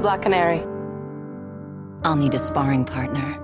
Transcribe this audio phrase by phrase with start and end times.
[0.00, 0.60] Black Canary.
[2.02, 3.38] I'll need a sparring partner.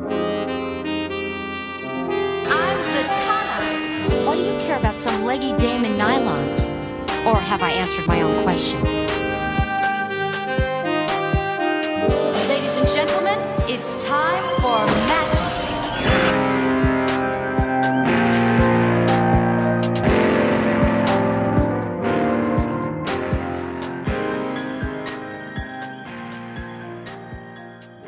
[2.48, 4.27] I'm Zatanna.
[4.27, 6.66] Why do you care about some leggy dame in nylons?
[7.27, 8.95] Or have I answered my own question?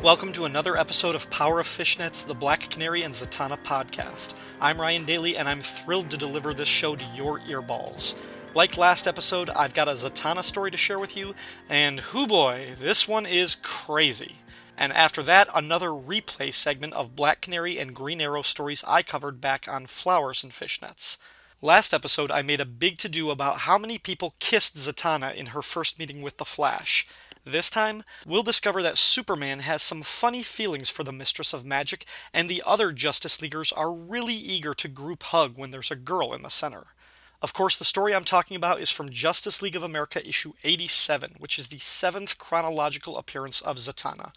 [0.09, 4.33] Welcome to another episode of Power of Fishnets, the Black Canary and Zatanna podcast.
[4.59, 8.15] I'm Ryan Daly, and I'm thrilled to deliver this show to your earballs.
[8.55, 11.35] Like last episode, I've got a Zatanna story to share with you,
[11.69, 14.37] and hoo boy, this one is crazy.
[14.79, 19.43] And after that, another replay segment of Black Canary and Green Arrow stories I covered
[19.43, 21.19] back on Flowers and Fishnets.
[21.61, 25.47] Last episode, I made a big to do about how many people kissed Zatanna in
[25.47, 27.07] her first meeting with the Flash.
[27.51, 32.04] This time, we'll discover that Superman has some funny feelings for the Mistress of Magic,
[32.30, 36.35] and the other Justice Leaguers are really eager to group hug when there's a girl
[36.35, 36.88] in the center.
[37.41, 41.37] Of course, the story I'm talking about is from Justice League of America issue 87,
[41.38, 44.32] which is the seventh chronological appearance of Zatanna.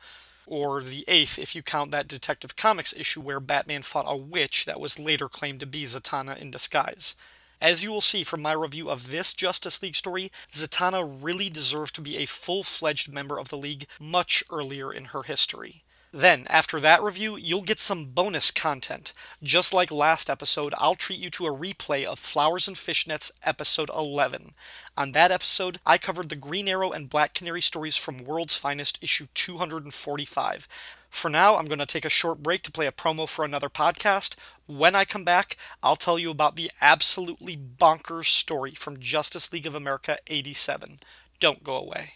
[0.46, 4.64] Or the eighth if you count that Detective Comics issue where Batman fought a witch
[4.64, 7.16] that was later claimed to be Zatanna in disguise.
[7.62, 11.94] As you will see from my review of this Justice League story, Zatanna really deserved
[11.94, 15.84] to be a full fledged member of the League much earlier in her history.
[16.14, 19.14] Then, after that review, you'll get some bonus content.
[19.42, 23.90] Just like last episode, I'll treat you to a replay of Flowers and Fishnets episode
[23.90, 24.54] 11.
[24.98, 29.00] On that episode, I covered the Green Arrow and Black Canary stories from World's Finest
[29.02, 30.68] issue 245.
[31.10, 33.70] For now, I'm going to take a short break to play a promo for another
[33.70, 34.36] podcast.
[34.66, 39.66] When I come back, I'll tell you about the absolutely bonkers story from Justice League
[39.66, 41.00] of America 87.
[41.40, 42.16] Don't go away.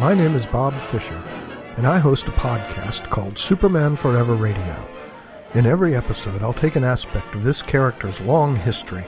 [0.00, 1.22] My name is Bob Fisher,
[1.76, 4.88] and I host a podcast called Superman Forever Radio.
[5.54, 9.04] In every episode, I'll take an aspect of this character's long history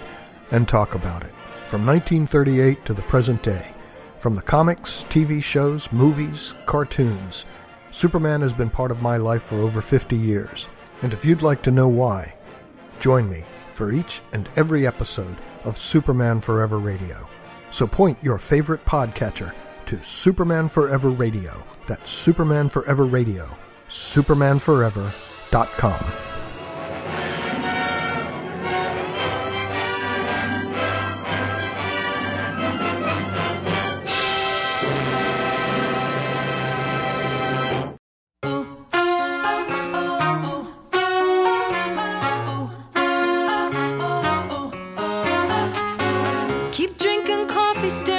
[0.53, 1.33] and talk about it,
[1.67, 3.75] from 1938 to the present day.
[4.21, 7.47] From the comics, TV shows, movies, cartoons,
[7.91, 10.69] Superman has been part of my life for over 50 years.
[11.03, 12.37] And if you'd like to know why,
[13.01, 13.43] join me
[13.75, 17.29] for each and every episode of Superman Forever Radio.
[17.73, 19.53] So point your favorite podcatcher
[19.87, 21.65] to Superman Forever Radio.
[21.87, 23.57] That's Superman Forever Radio.
[23.89, 26.13] SupermanForever.com.
[46.73, 48.16] Keep drinking coffee, stare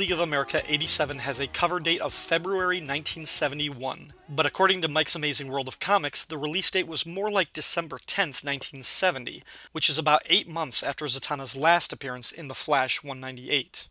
[0.00, 5.14] League of America 87 has a cover date of February 1971, but according to Mike's
[5.14, 9.42] Amazing World of Comics, the release date was more like December 10th, 1970,
[9.72, 13.88] which is about eight months after Zatanna's last appearance in The Flash 198.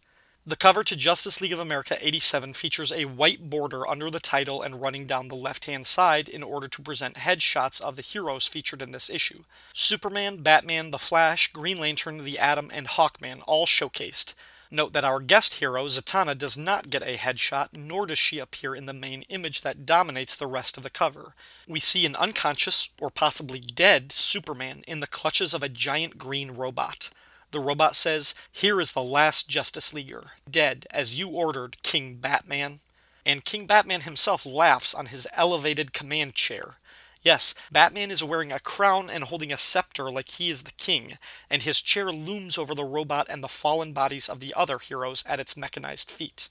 [0.47, 4.63] The cover to Justice League of America 87 features a white border under the title
[4.63, 8.47] and running down the left hand side in order to present headshots of the heroes
[8.47, 9.43] featured in this issue
[9.75, 14.33] Superman, Batman, The Flash, Green Lantern, The Atom, and Hawkman, all showcased.
[14.71, 18.75] Note that our guest hero, Zatanna, does not get a headshot, nor does she appear
[18.75, 21.33] in the main image that dominates the rest of the cover.
[21.67, 26.51] We see an unconscious, or possibly dead, Superman in the clutches of a giant green
[26.51, 27.09] robot.
[27.51, 32.79] The robot says, Here is the last Justice Leaguer, dead as you ordered, King Batman.
[33.25, 36.75] And King Batman himself laughs on his elevated command chair.
[37.21, 41.17] Yes, Batman is wearing a crown and holding a scepter like he is the king,
[41.49, 45.23] and his chair looms over the robot and the fallen bodies of the other heroes
[45.27, 46.49] at its mechanized feet.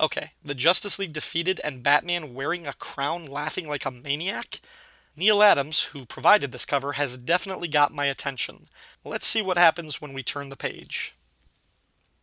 [0.00, 4.60] Okay, the Justice League defeated and Batman wearing a crown laughing like a maniac?
[5.16, 8.66] Neal Adams, who provided this cover, has definitely got my attention.
[9.04, 11.14] Let's see what happens when we turn the page.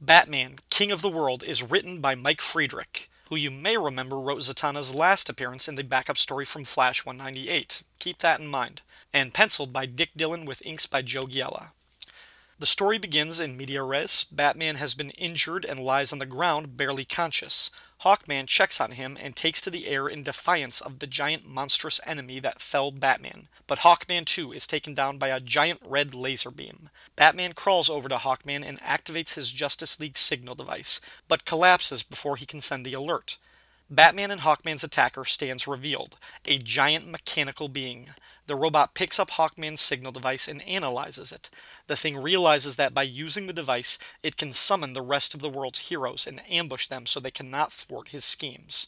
[0.01, 4.41] Batman, King of the World is written by Mike Friedrich, who you may remember wrote
[4.41, 7.83] Zatanna's last appearance in the backup story from Flash 198.
[7.99, 8.81] Keep that in mind.
[9.13, 11.69] And penciled by Dick Dillon with inks by Joe Giella.
[12.59, 14.25] The story begins in media res.
[14.31, 17.69] Batman has been injured and lies on the ground, barely conscious.
[18.01, 21.99] Hawkman checks on him and takes to the air in defiance of the giant monstrous
[22.05, 23.47] enemy that felled Batman.
[23.65, 26.89] But Hawkman too is taken down by a giant red laser beam.
[27.15, 32.35] Batman crawls over to Hawkman and activates his Justice League signal device, but collapses before
[32.35, 33.37] he can send the alert.
[33.89, 38.09] Batman and Hawkman's attacker stands revealed, a giant mechanical being.
[38.47, 41.49] The robot picks up Hawkman's signal device and analyzes it.
[41.87, 45.49] The thing realizes that by using the device, it can summon the rest of the
[45.49, 48.87] world's heroes and ambush them so they cannot thwart his schemes.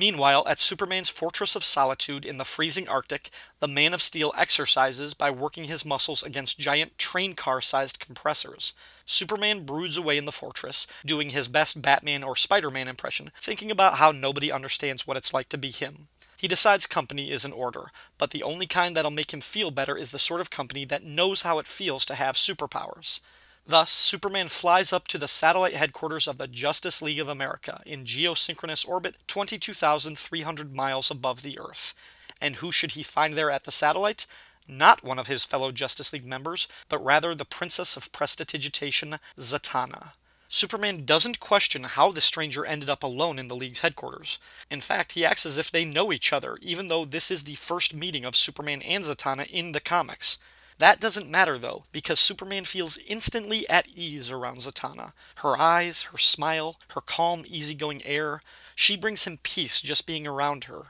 [0.00, 5.12] Meanwhile, at Superman's Fortress of Solitude in the freezing Arctic, the Man of Steel exercises
[5.12, 8.72] by working his muscles against giant train car sized compressors.
[9.04, 13.70] Superman broods away in the fortress, doing his best Batman or Spider Man impression, thinking
[13.70, 16.08] about how nobody understands what it's like to be him.
[16.40, 19.94] He decides company is in order, but the only kind that'll make him feel better
[19.94, 23.20] is the sort of company that knows how it feels to have superpowers.
[23.66, 28.06] Thus, Superman flies up to the satellite headquarters of the Justice League of America in
[28.06, 31.94] geosynchronous orbit 22,300 miles above the Earth.
[32.40, 34.24] And who should he find there at the satellite?
[34.66, 40.12] Not one of his fellow Justice League members, but rather the Princess of Prestidigitation, Zatanna.
[40.52, 44.40] Superman doesn't question how the stranger ended up alone in the League's headquarters.
[44.68, 47.54] In fact, he acts as if they know each other, even though this is the
[47.54, 50.38] first meeting of Superman and Zatanna in the comics.
[50.78, 55.12] That doesn't matter though, because Superman feels instantly at ease around Zatanna.
[55.36, 58.42] Her eyes, her smile, her calm, easygoing air,
[58.74, 60.86] she brings him peace just being around her.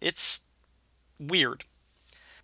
[0.00, 0.40] It's
[1.20, 1.64] weird.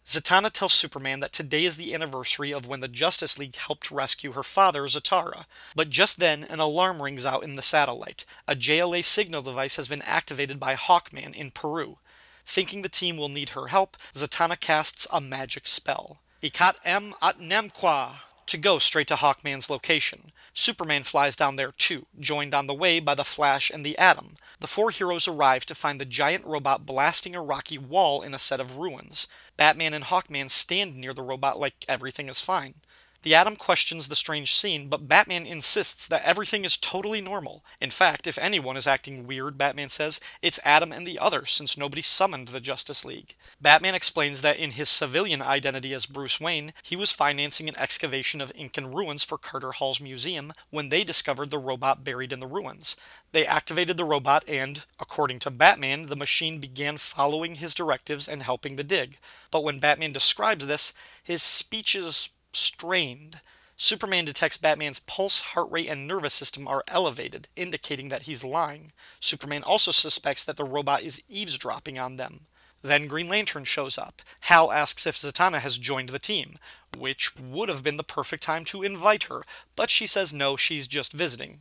[0.08, 4.32] Zatanna tells Superman that today is the anniversary of when the Justice League helped rescue
[4.32, 5.44] her father, Zatara.
[5.76, 8.25] But just then, an alarm rings out in the satellite.
[8.46, 11.99] A JLA signal device has been activated by Hawkman in Peru.
[12.46, 16.20] Thinking the team will need her help, Zatanna casts a magic spell.
[16.43, 18.14] Ikat M Atnemqua
[18.49, 20.33] to go straight to Hawkman's location.
[20.53, 24.35] Superman flies down there too, joined on the way by the Flash and the Atom.
[24.61, 28.39] The four heroes arrive to find the giant robot blasting a rocky wall in a
[28.39, 29.29] set of ruins.
[29.56, 32.75] Batman and Hawkman stand near the robot like everything is fine.
[33.23, 37.65] The Atom questions the strange scene, but Batman insists that everything is totally normal.
[37.81, 41.76] In fact, if anyone is acting weird, Batman says, it's Atom and the others, since
[41.76, 43.35] nobody summoned the Justice League.
[43.61, 48.41] Batman explains that in his civilian identity as Bruce Wayne, he was financing an excavation
[48.41, 52.47] of Incan ruins for Carter Hall's museum when they discovered the robot buried in the
[52.47, 52.97] ruins.
[53.32, 58.44] They activated the robot, and, according to Batman, the machine began following his directives and
[58.44, 59.19] helping the dig.
[59.50, 60.94] But when Batman describes this,
[61.25, 63.41] his speech is strained.
[63.77, 68.93] Superman detects Batman's pulse, heart rate, and nervous system are elevated, indicating that he's lying.
[69.21, 72.47] Superman also suspects that the robot is eavesdropping on them.
[72.83, 74.23] Then Green Lantern shows up.
[74.41, 76.56] Hal asks if Zatanna has joined the team,
[76.97, 79.45] which would have been the perfect time to invite her,
[79.76, 81.61] but she says no, she's just visiting.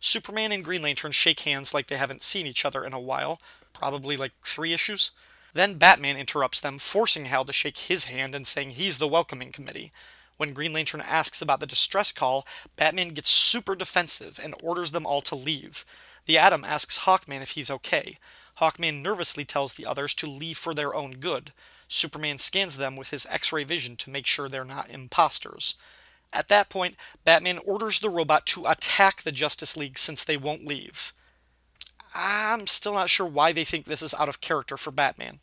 [0.00, 3.40] Superman and Green Lantern shake hands like they haven't seen each other in a while,
[3.72, 5.10] probably like three issues.
[5.54, 9.52] Then Batman interrupts them, forcing Hal to shake his hand and saying he's the welcoming
[9.52, 9.90] committee.
[10.38, 15.04] When Green Lantern asks about the distress call, Batman gets super defensive and orders them
[15.04, 15.84] all to leave.
[16.26, 18.18] The Atom asks Hawkman if he's okay.
[18.60, 21.52] Hawkman nervously tells the others to leave for their own good.
[21.88, 25.74] Superman scans them with his X ray vision to make sure they're not imposters.
[26.32, 30.66] At that point, Batman orders the robot to attack the Justice League since they won't
[30.66, 31.12] leave.
[32.14, 35.40] I'm still not sure why they think this is out of character for Batman.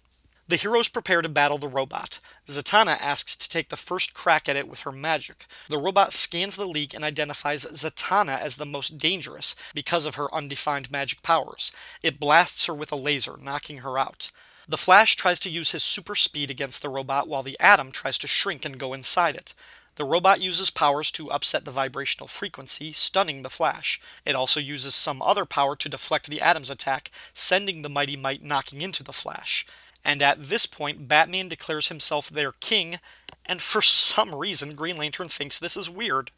[0.47, 2.19] The heroes prepare to battle the robot.
[2.45, 5.47] Zatanna asks to take the first crack at it with her magic.
[5.69, 10.33] The robot scans the league and identifies Zatanna as the most dangerous because of her
[10.35, 11.71] undefined magic powers.
[12.03, 14.29] It blasts her with a laser, knocking her out.
[14.67, 18.19] The Flash tries to use his super speed against the robot while the Atom tries
[18.19, 19.55] to shrink and go inside it.
[19.95, 23.99] The robot uses powers to upset the vibrational frequency, stunning the Flash.
[24.25, 28.43] It also uses some other power to deflect the Atom's attack, sending the Mighty Mite
[28.43, 29.65] knocking into the Flash
[30.05, 32.99] and at this point, Batman declares himself their king,
[33.45, 36.31] and for some reason, Green Lantern thinks this is weird.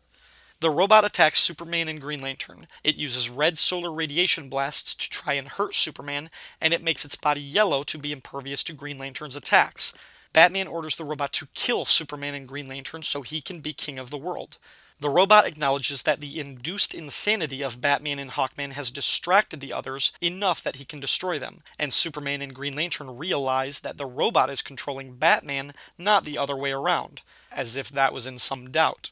[0.60, 2.68] The robot attacks Superman and Green Lantern.
[2.84, 7.16] It uses red solar radiation blasts to try and hurt Superman, and it makes its
[7.16, 9.94] body yellow to be impervious to Green Lantern's attacks.
[10.34, 14.00] Batman orders the robot to kill Superman and Green Lantern so he can be king
[14.00, 14.58] of the world.
[15.00, 20.12] The robot acknowledges that the induced insanity of Batman and Hawkman has distracted the others
[20.22, 24.50] enough that he can destroy them, and Superman and Green Lantern realize that the robot
[24.50, 29.12] is controlling Batman, not the other way around, as if that was in some doubt.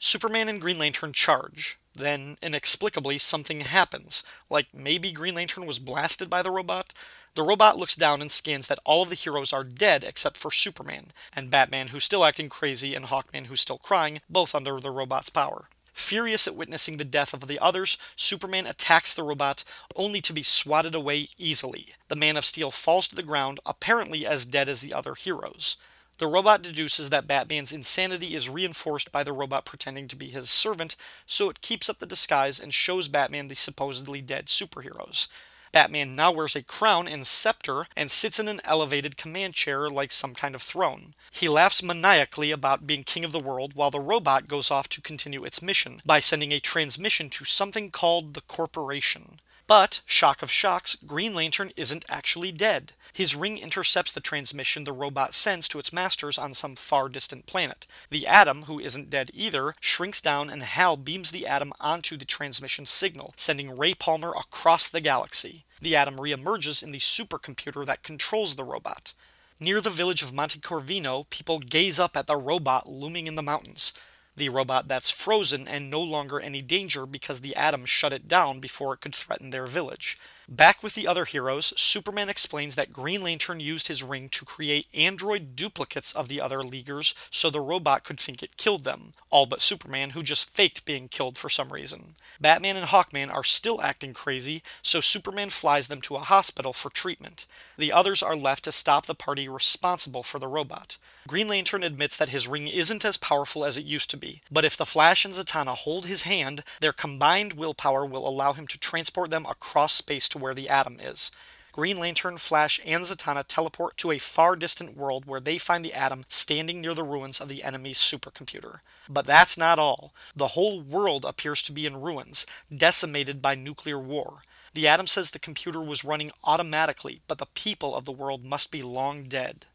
[0.00, 1.78] Superman and Green Lantern charge.
[1.94, 6.92] Then, inexplicably, something happens, like maybe Green Lantern was blasted by the robot.
[7.34, 10.50] The robot looks down and scans that all of the heroes are dead except for
[10.50, 14.90] Superman, and Batman, who's still acting crazy, and Hawkman, who's still crying, both under the
[14.90, 15.68] robot's power.
[15.92, 20.42] Furious at witnessing the death of the others, Superman attacks the robot, only to be
[20.42, 21.88] swatted away easily.
[22.08, 25.76] The Man of Steel falls to the ground, apparently as dead as the other heroes.
[26.18, 30.50] The robot deduces that Batman's insanity is reinforced by the robot pretending to be his
[30.50, 30.96] servant,
[31.26, 35.28] so it keeps up the disguise and shows Batman the supposedly dead superheroes.
[35.72, 40.10] Batman now wears a crown and scepter and sits in an elevated command chair like
[40.10, 41.14] some kind of throne.
[41.30, 45.00] He laughs maniacally about being king of the world while the robot goes off to
[45.00, 49.40] continue its mission by sending a transmission to something called the Corporation.
[49.68, 52.92] But, shock of shocks, Green Lantern isn't actually dead.
[53.12, 57.46] His ring intercepts the transmission the robot sends to its masters on some far distant
[57.46, 57.86] planet.
[58.10, 62.24] The Atom, who isn't dead either, shrinks down and Hal beams the Atom onto the
[62.24, 65.64] transmission signal, sending Ray Palmer across the galaxy.
[65.80, 69.14] The Atom reemerges in the supercomputer that controls the robot.
[69.58, 73.42] Near the village of Monte Corvino, people gaze up at the robot looming in the
[73.42, 73.92] mountains
[74.40, 78.58] the robot that's frozen and no longer any danger because the atom shut it down
[78.58, 80.18] before it could threaten their village.
[80.52, 84.88] Back with the other heroes, Superman explains that Green Lantern used his ring to create
[84.92, 89.46] android duplicates of the other Leaguers so the robot could think it killed them, all
[89.46, 92.16] but Superman, who just faked being killed for some reason.
[92.40, 96.90] Batman and Hawkman are still acting crazy, so Superman flies them to a hospital for
[96.90, 97.46] treatment.
[97.78, 100.96] The others are left to stop the party responsible for the robot.
[101.28, 104.64] Green Lantern admits that his ring isn't as powerful as it used to be, but
[104.64, 108.78] if the Flash and Zatanna hold his hand, their combined willpower will allow him to
[108.78, 111.30] transport them across space to where the atom is.
[111.72, 115.94] Green Lantern, Flash, and Zatanna teleport to a far distant world where they find the
[115.94, 118.80] Atom standing near the ruins of the enemy's supercomputer.
[119.08, 120.12] But that's not all.
[120.34, 122.44] The whole world appears to be in ruins,
[122.76, 124.42] decimated by nuclear war.
[124.74, 128.72] The Atom says the computer was running automatically, but the people of the world must
[128.72, 129.66] be long dead.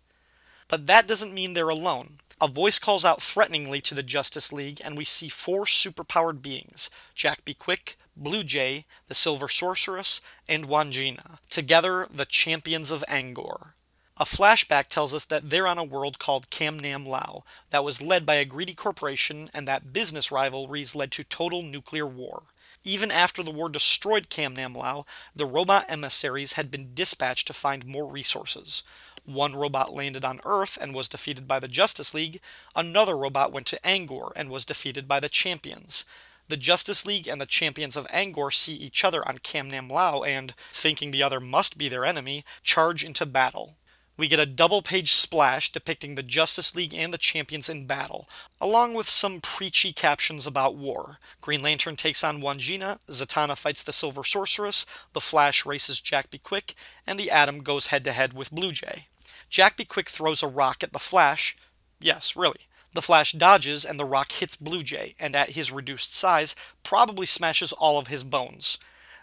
[0.67, 2.17] But that doesn't mean they're alone.
[2.41, 6.89] A voice calls out threateningly to the Justice League, and we see four superpowered beings
[7.13, 13.74] Jack Be Quick, Blue Jay, the Silver Sorceress, and Wandjina, together the Champions of Angor.
[14.17, 18.25] A flashback tells us that they're on a world called Kamnam Lao that was led
[18.25, 22.43] by a greedy corporation and that business rivalries led to total nuclear war.
[22.86, 25.05] Even after the war destroyed Kamnam Lao,
[25.36, 28.84] the robot emissaries had been dispatched to find more resources.
[29.25, 32.39] One robot landed on Earth and was defeated by the Justice League,
[32.75, 36.05] another robot went to Angor and was defeated by the Champions.
[36.47, 40.53] The Justice League and the champions of Angor see each other on Kamnam Lao and,
[40.71, 43.77] thinking the other must be their enemy, charge into battle.
[44.17, 48.29] We get a double page splash depicting the Justice League and the champions in battle,
[48.61, 51.17] along with some preachy captions about war.
[51.41, 56.37] Green Lantern takes on Wandjina, Zatanna fights the Silver Sorceress, the Flash races Jack Be
[56.37, 56.75] Quick,
[57.05, 59.07] and the Atom goes head to head with Blue Jay.
[59.49, 61.57] Jack Be Quick throws a rock at the Flash.
[61.99, 62.67] Yes, really.
[62.95, 67.25] The Flash dodges, and the rock hits Blue Jay, and at his reduced size, probably
[67.25, 68.77] smashes all of his bones.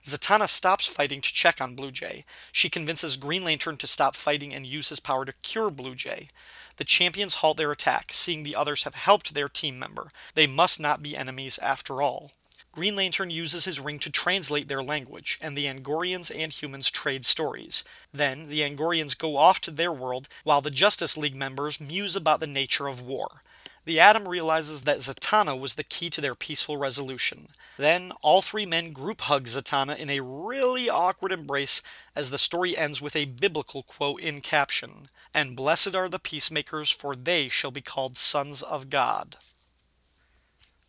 [0.05, 2.27] Zatanna stops fighting to check on Blue Jay.
[2.53, 6.29] She convinces Green Lantern to stop fighting and use his power to cure Blue Jay.
[6.77, 10.13] The champions halt their attack, seeing the others have helped their team member.
[10.35, 12.33] They must not be enemies after all.
[12.73, 17.25] Green Lantern uses his ring to translate their language, and the Angorians and humans trade
[17.25, 17.85] stories.
[18.13, 22.41] Then, the Angorians go off to their world, while the Justice League members muse about
[22.41, 23.41] the nature of war
[23.85, 27.49] the Atom realizes that Zatanna was the key to their peaceful resolution.
[27.77, 31.83] Then, all three men group hug Zatanna in a really awkward embrace
[32.15, 36.91] as the story ends with a biblical quote in caption And blessed are the peacemakers,
[36.91, 39.37] for they shall be called sons of God.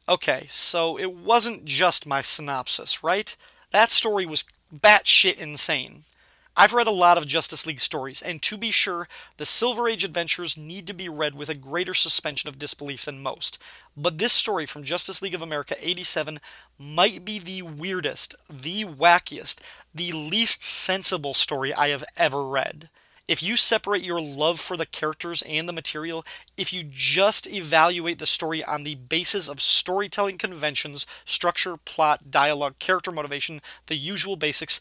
[0.07, 3.35] Okay, so it wasn't just my synopsis, right?
[3.71, 6.03] That story was batshit insane.
[6.55, 9.07] I've read a lot of Justice League stories, and to be sure,
[9.37, 13.23] the Silver Age adventures need to be read with a greater suspension of disbelief than
[13.23, 13.57] most.
[13.97, 16.39] But this story from Justice League of America 87
[16.77, 19.61] might be the weirdest, the wackiest,
[19.95, 22.89] the least sensible story I have ever read.
[23.27, 26.23] If you separate your love for the characters and the material,
[26.55, 32.77] if you just evaluate the story on the basis of storytelling conventions, structure, plot, dialogue,
[32.79, 34.79] character motivation, the usual basics,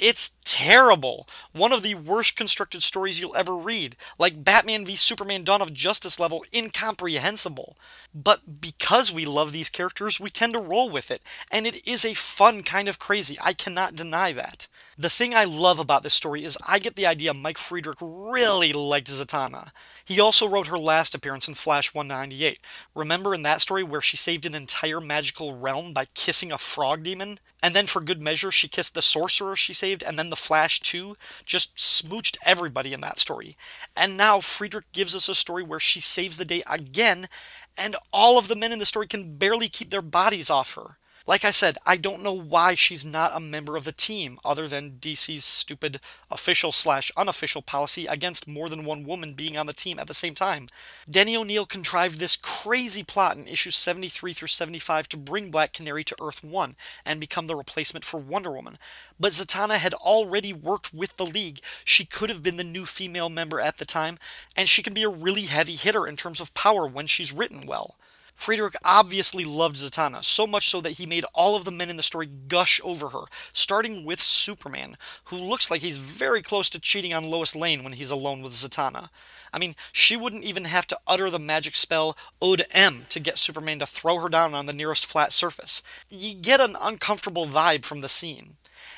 [0.00, 1.28] It's terrible.
[1.52, 3.96] One of the worst constructed stories you'll ever read.
[4.18, 7.76] Like Batman v Superman Dawn of Justice level incomprehensible.
[8.14, 11.20] But because we love these characters, we tend to roll with it.
[11.50, 13.36] And it is a fun kind of crazy.
[13.42, 14.68] I cannot deny that.
[15.00, 18.74] The thing I love about this story is I get the idea Mike Friedrich really
[18.74, 19.70] liked Zatanna.
[20.04, 22.60] He also wrote her last appearance in Flash 198.
[22.94, 27.02] Remember in that story where she saved an entire magical realm by kissing a frog
[27.02, 27.38] demon?
[27.62, 30.80] And then for good measure, she kissed the sorcerer she saved, and then the Flash
[30.80, 31.16] too?
[31.46, 33.56] Just smooched everybody in that story.
[33.96, 37.26] And now Friedrich gives us a story where she saves the day again,
[37.74, 40.98] and all of the men in the story can barely keep their bodies off her.
[41.26, 44.66] Like I said, I don't know why she's not a member of the team, other
[44.66, 46.00] than DC's stupid
[46.30, 50.14] official slash unofficial policy against more than one woman being on the team at the
[50.14, 50.68] same time.
[51.10, 56.04] Denny O'Neil contrived this crazy plot in issues 73 through 75 to bring Black Canary
[56.04, 56.74] to Earth 1
[57.04, 58.78] and become the replacement for Wonder Woman.
[59.18, 61.60] But Zatanna had already worked with the League.
[61.84, 64.18] She could have been the new female member at the time,
[64.56, 67.66] and she can be a really heavy hitter in terms of power when she's written
[67.66, 67.96] well.
[68.40, 71.98] Friedrich obviously loved Zatanna, so much so that he made all of the men in
[71.98, 76.80] the story gush over her, starting with Superman, who looks like he's very close to
[76.80, 79.10] cheating on Lois Lane when he's alone with Zatanna.
[79.52, 83.36] I mean, she wouldn't even have to utter the magic spell Ode M to get
[83.36, 85.82] Superman to throw her down on the nearest flat surface.
[86.08, 88.56] You get an uncomfortable vibe from the scene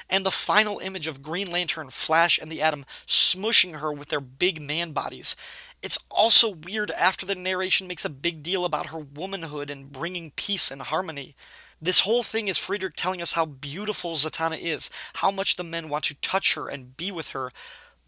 [0.09, 4.21] and the final image of Green Lantern, Flash, and the Atom smushing her with their
[4.21, 5.35] big man bodies.
[5.83, 10.31] It's also weird after the narration makes a big deal about her womanhood and bringing
[10.31, 11.35] peace and harmony.
[11.81, 15.89] This whole thing is Friedrich telling us how beautiful Zatanna is, how much the men
[15.89, 17.51] want to touch her and be with her.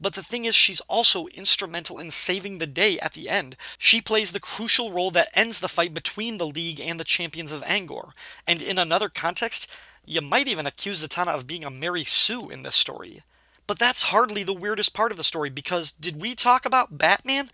[0.01, 3.57] But the thing is, she's also instrumental in saving the day at the end.
[3.77, 7.51] She plays the crucial role that ends the fight between the League and the champions
[7.51, 8.13] of Angor.
[8.47, 9.69] And in another context,
[10.05, 13.23] you might even accuse Zatanna of being a Mary Sue in this story.
[13.67, 17.51] But that's hardly the weirdest part of the story because did we talk about Batman?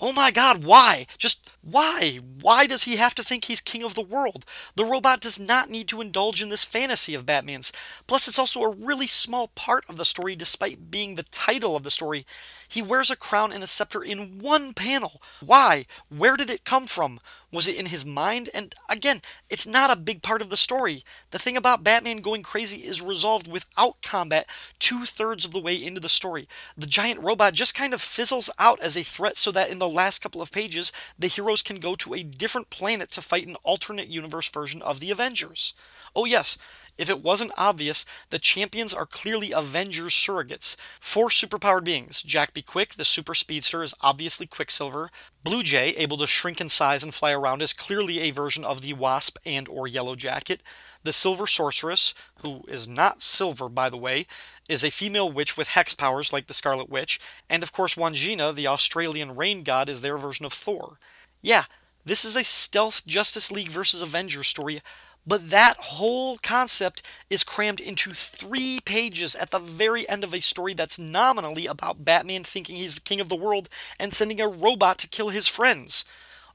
[0.00, 1.06] Oh my god, why?
[1.18, 2.18] Just why?
[2.40, 4.44] Why does he have to think he's king of the world?
[4.74, 7.72] The robot does not need to indulge in this fantasy of Batman's.
[8.08, 11.84] Plus, it's also a really small part of the story despite being the title of
[11.84, 12.26] the story.
[12.66, 15.22] He wears a crown and a scepter in one panel.
[15.40, 15.86] Why?
[16.08, 17.20] Where did it come from?
[17.52, 18.48] Was it in his mind?
[18.54, 19.20] And again,
[19.50, 21.04] it's not a big part of the story.
[21.32, 24.46] The thing about Batman going crazy is resolved without combat
[24.78, 26.48] two thirds of the way into the story.
[26.78, 29.88] The giant robot just kind of fizzles out as a threat so that in the
[29.88, 33.56] last couple of pages, the heroes can go to a different planet to fight an
[33.62, 35.74] alternate universe version of the Avengers.
[36.16, 36.56] Oh, yes,
[36.96, 40.76] if it wasn't obvious, the champions are clearly Avengers surrogates.
[40.98, 42.22] Four superpowered beings.
[42.22, 45.10] Jack Be Quick, the super speedster, is obviously Quicksilver.
[45.44, 48.80] Blue Jay, able to shrink in size and fly around, is clearly a version of
[48.80, 50.62] the Wasp and or Yellow Jacket.
[51.02, 54.26] The Silver Sorceress, who is not silver by the way,
[54.68, 58.54] is a female witch with hex powers like the Scarlet Witch, and of course Wandjina,
[58.54, 60.98] the Australian rain god, is their version of Thor.
[61.42, 61.64] Yeah,
[62.04, 64.80] this is a stealth Justice League versus Avengers story
[65.26, 70.40] but that whole concept is crammed into three pages at the very end of a
[70.40, 73.68] story that's nominally about Batman thinking he's the king of the world
[74.00, 76.04] and sending a robot to kill his friends.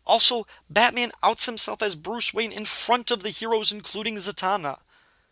[0.06, 4.80] Also, Batman outs himself as Bruce Wayne in front of the heroes, including Zatanna.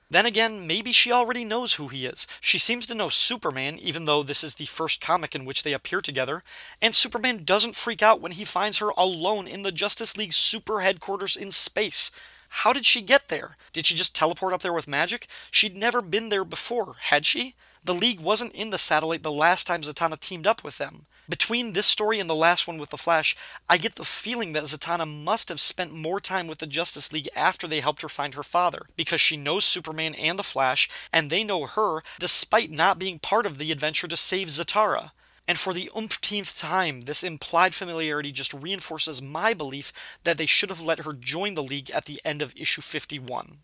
[0.09, 2.27] Then again, maybe she already knows who he is.
[2.39, 5.73] She seems to know Superman, even though this is the first comic in which they
[5.73, 6.43] appear together,
[6.81, 10.81] and Superman doesn't freak out when he finds her alone in the Justice League super
[10.81, 12.11] headquarters in space.
[12.49, 13.57] How did she get there?
[13.73, 15.27] Did she just teleport up there with magic?
[15.49, 17.55] She'd never been there before, had she?
[17.83, 21.07] The League wasn't in the satellite the last time Zatanna teamed up with them.
[21.27, 23.35] Between this story and the last one with the Flash,
[23.67, 27.29] I get the feeling that Zatanna must have spent more time with the Justice League
[27.35, 31.29] after they helped her find her father, because she knows Superman and the Flash, and
[31.29, 35.11] they know her despite not being part of the adventure to save Zatara.
[35.47, 39.91] And for the umpteenth time, this implied familiarity just reinforces my belief
[40.23, 43.59] that they should have let her join the League at the end of issue 51.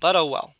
[0.00, 0.54] But oh well.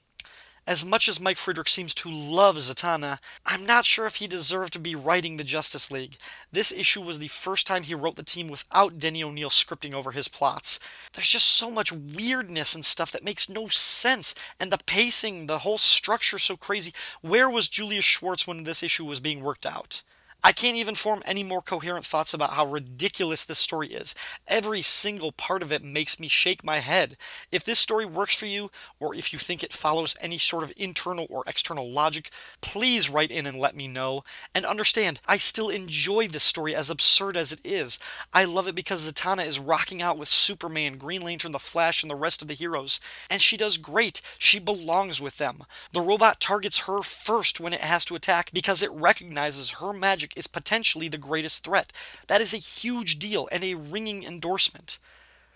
[0.66, 4.72] As much as Mike Friedrich seems to love Zatanna, I'm not sure if he deserved
[4.72, 6.16] to be writing the Justice League.
[6.50, 10.12] This issue was the first time he wrote the team without Denny O'Neil scripting over
[10.12, 10.80] his plots.
[11.12, 15.58] There's just so much weirdness and stuff that makes no sense, and the pacing, the
[15.58, 16.94] whole structure so crazy.
[17.20, 20.02] Where was Julius Schwartz when this issue was being worked out?
[20.46, 24.14] I can't even form any more coherent thoughts about how ridiculous this story is.
[24.46, 27.16] Every single part of it makes me shake my head.
[27.50, 30.70] If this story works for you, or if you think it follows any sort of
[30.76, 32.28] internal or external logic,
[32.60, 34.22] please write in and let me know.
[34.54, 37.98] And understand, I still enjoy this story as absurd as it is.
[38.34, 42.10] I love it because Zatanna is rocking out with Superman, Green Lantern, The Flash, and
[42.10, 43.00] the rest of the heroes.
[43.30, 44.20] And she does great.
[44.38, 45.64] She belongs with them.
[45.92, 50.33] The robot targets her first when it has to attack because it recognizes her magic
[50.36, 51.92] is potentially the greatest threat.
[52.26, 54.98] That is a huge deal and a ringing endorsement.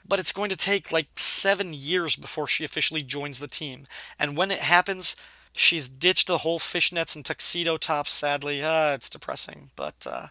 [0.06, 3.84] But it's going to take like seven years before she officially joins the team.
[4.18, 5.16] And when it happens,
[5.54, 8.62] she's ditched the whole fishnets and tuxedo tops, sadly.
[8.62, 10.28] Uh, it's depressing, but uh,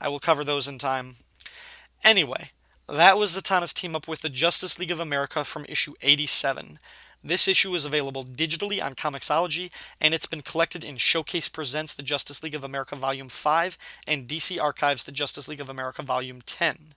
[0.00, 1.14] I will cover those in time.
[2.02, 2.50] Anyway,
[2.88, 6.78] that was Zatanna's team up with the Justice League of America from issue 87.
[7.22, 12.02] This issue is available digitally on Comixology, and it's been collected in Showcase Presents The
[12.02, 16.40] Justice League of America Volume 5 and DC Archives The Justice League of America Volume
[16.40, 16.94] 10.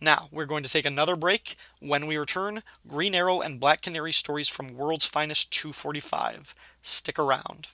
[0.00, 1.56] Now, we're going to take another break.
[1.80, 6.54] When we return, Green Arrow and Black Canary stories from World's Finest 245.
[6.80, 7.66] Stick around.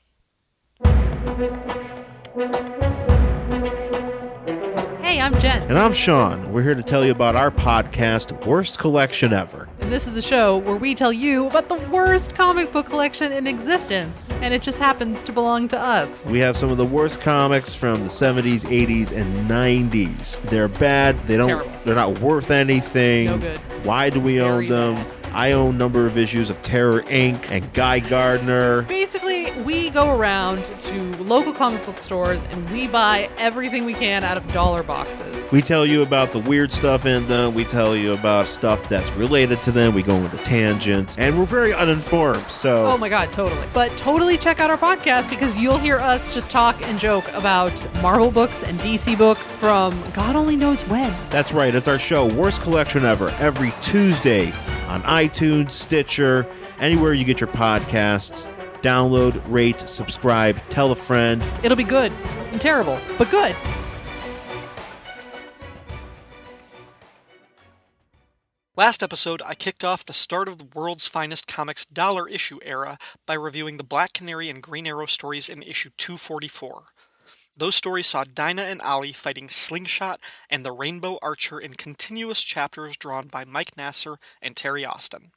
[5.15, 5.63] Hey, I'm Jen.
[5.69, 6.53] And I'm Sean.
[6.53, 9.69] We're here to tell you about our podcast, Worst Collection Ever.
[9.79, 13.31] And this is the show where we tell you about the worst comic book collection
[13.31, 14.29] in existence.
[14.41, 16.29] And it just happens to belong to us.
[16.29, 20.43] We have some of the worst comics from the 70s, 80s, and 90s.
[20.51, 21.25] They're bad.
[21.29, 21.73] They don't Terrible.
[21.85, 23.27] they're not worth anything.
[23.27, 23.59] No good.
[23.85, 24.97] Why do we own them?
[24.97, 25.24] bad.
[25.35, 27.51] I own a number of issues of Terror Inc.
[27.51, 28.83] and Guy Gardner.
[28.83, 30.93] Basically, we go around to
[31.25, 35.49] local comic book stores and we buy everything we can out of dollar boxes.
[35.51, 37.53] We tell you about the weird stuff in them.
[37.53, 39.93] We tell you about stuff that's related to them.
[39.93, 42.49] We go into tangents, and we're very uninformed.
[42.49, 43.67] So Oh my god, totally.
[43.75, 47.85] But totally check out our podcast because you'll hear us just talk and joke about
[48.01, 51.13] Marvel books and DC books from God only knows when.
[51.31, 51.75] That's right.
[51.75, 54.53] It's our show, Worst Collection Ever, every Tuesday
[54.89, 56.47] on iTunes, Stitcher,
[56.79, 58.51] anywhere you get your podcasts.
[58.83, 61.43] Download, rate, subscribe, tell a friend.
[61.63, 62.13] It'll be good
[62.53, 63.57] and terrible, but good.
[68.77, 72.99] Last episode, I kicked off the start of the world's finest comics dollar issue era
[73.25, 76.87] by reviewing the Black Canary and Green Arrow stories in issue 244.
[77.57, 82.97] Those stories saw Dinah and Ollie fighting Slingshot and the Rainbow Archer in continuous chapters
[82.97, 85.31] drawn by Mike Nasser and Terry Austin.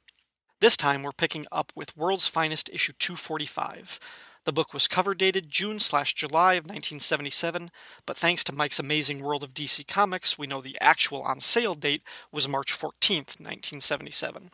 [0.60, 4.00] This time, we're picking up with World's Finest issue 245.
[4.44, 7.70] The book was cover dated June slash July of 1977,
[8.04, 11.74] but thanks to Mike's amazing world of DC Comics, we know the actual on sale
[11.74, 12.02] date
[12.32, 14.50] was March 14th, 1977.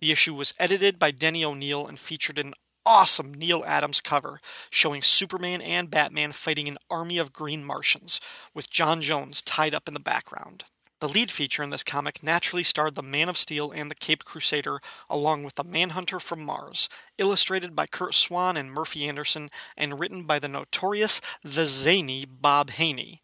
[0.00, 4.38] The issue was edited by Denny O'Neil and featured an awesome Neal Adams cover
[4.70, 8.20] showing Superman and Batman fighting an army of green Martians,
[8.54, 10.64] with John Jones tied up in the background.
[11.02, 14.24] The lead feature in this comic naturally starred the Man of Steel and the Caped
[14.24, 19.98] Crusader, along with the Manhunter from Mars, illustrated by Curt Swan and Murphy Anderson, and
[19.98, 23.20] written by the notorious, the zany Bob Haney.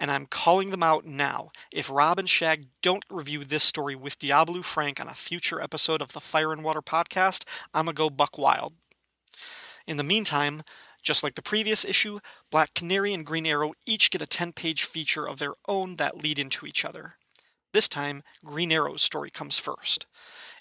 [0.00, 1.50] And I'm calling them out now.
[1.70, 6.02] If Rob and Shag don't review this story with Diablo Frank on a future episode
[6.02, 8.72] of the Fire and Water podcast, I'm gonna go buck wild.
[9.86, 10.62] In the meantime,
[11.02, 12.20] just like the previous issue,
[12.50, 16.22] Black Canary and Green Arrow each get a 10 page feature of their own that
[16.22, 17.16] lead into each other.
[17.72, 20.06] This time, Green Arrow's story comes first.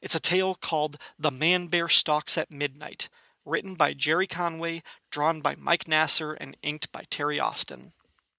[0.01, 3.07] It's a tale called The Man Bear Stalks at Midnight,
[3.45, 7.91] written by Gerry Conway, drawn by Mike Nasser, and inked by Terry Austin.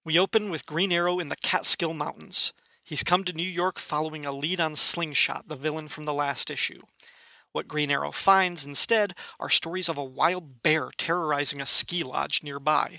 [0.04, 2.52] We open with Green Arrow in the Catskill Mountains.
[2.82, 6.50] He's come to New York following a lead on Slingshot, the villain from the last
[6.50, 6.82] issue.
[7.54, 12.42] What Green Arrow finds instead are stories of a wild bear terrorizing a ski lodge
[12.42, 12.98] nearby.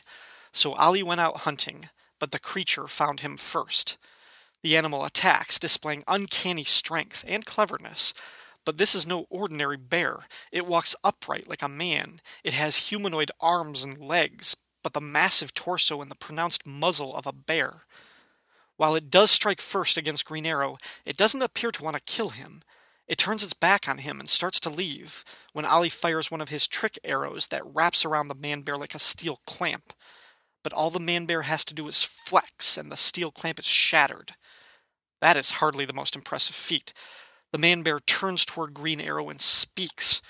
[0.53, 1.89] So Ollie went out hunting,
[2.19, 3.97] but the creature found him first.
[4.63, 8.13] The animal attacks, displaying uncanny strength and cleverness.
[8.63, 10.19] But this is no ordinary bear.
[10.53, 12.21] It walks upright like a man.
[12.41, 17.27] It has humanoid arms and legs, but the massive torso and the pronounced muzzle of
[17.27, 17.81] a bear.
[18.77, 22.29] While it does strike first against Green Arrow, it doesn't appear to want to kill
[22.29, 22.63] him.
[23.07, 26.49] It turns its back on him and starts to leave when Ollie fires one of
[26.49, 29.93] his trick arrows that wraps around the man bear like a steel clamp.
[30.63, 33.65] But all the man bear has to do is flex, and the steel clamp is
[33.65, 34.33] shattered.
[35.21, 36.93] That is hardly the most impressive feat.
[37.51, 40.23] The man bear turns toward Green Arrow and speaks.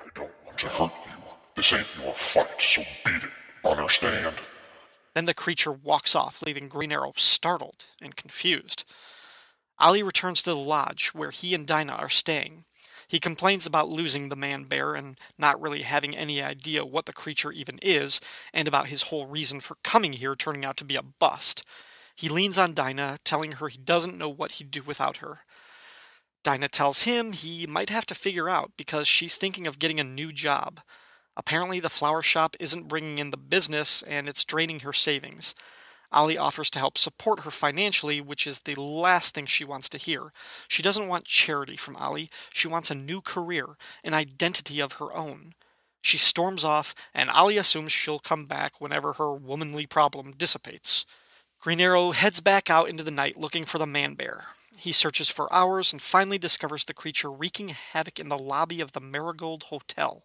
[0.00, 1.12] I don't want to hurt you.
[1.54, 3.30] This ain't your fight, so beat it.
[3.64, 4.34] Understand?
[5.14, 8.84] Then the creature walks off, leaving Green Arrow startled and confused.
[9.80, 12.64] Ollie returns to the lodge where he and Dinah are staying.
[13.06, 17.12] He complains about losing the man bear and not really having any idea what the
[17.12, 18.20] creature even is,
[18.52, 21.64] and about his whole reason for coming here turning out to be a bust.
[22.14, 25.40] He leans on Dinah, telling her he doesn't know what he'd do without her.
[26.42, 30.04] Dinah tells him he might have to figure out because she's thinking of getting a
[30.04, 30.80] new job.
[31.36, 35.54] Apparently, the flower shop isn't bringing in the business and it's draining her savings.
[36.10, 39.98] Ollie offers to help support her financially, which is the last thing she wants to
[39.98, 40.32] hear.
[40.66, 42.30] She doesn't want charity from Ollie.
[42.52, 45.54] She wants a new career, an identity of her own.
[46.00, 51.04] She storms off, and Ollie assumes she'll come back whenever her womanly problem dissipates.
[51.60, 54.44] Green Arrow heads back out into the night looking for the man bear.
[54.78, 58.92] He searches for hours and finally discovers the creature wreaking havoc in the lobby of
[58.92, 60.24] the Marigold Hotel.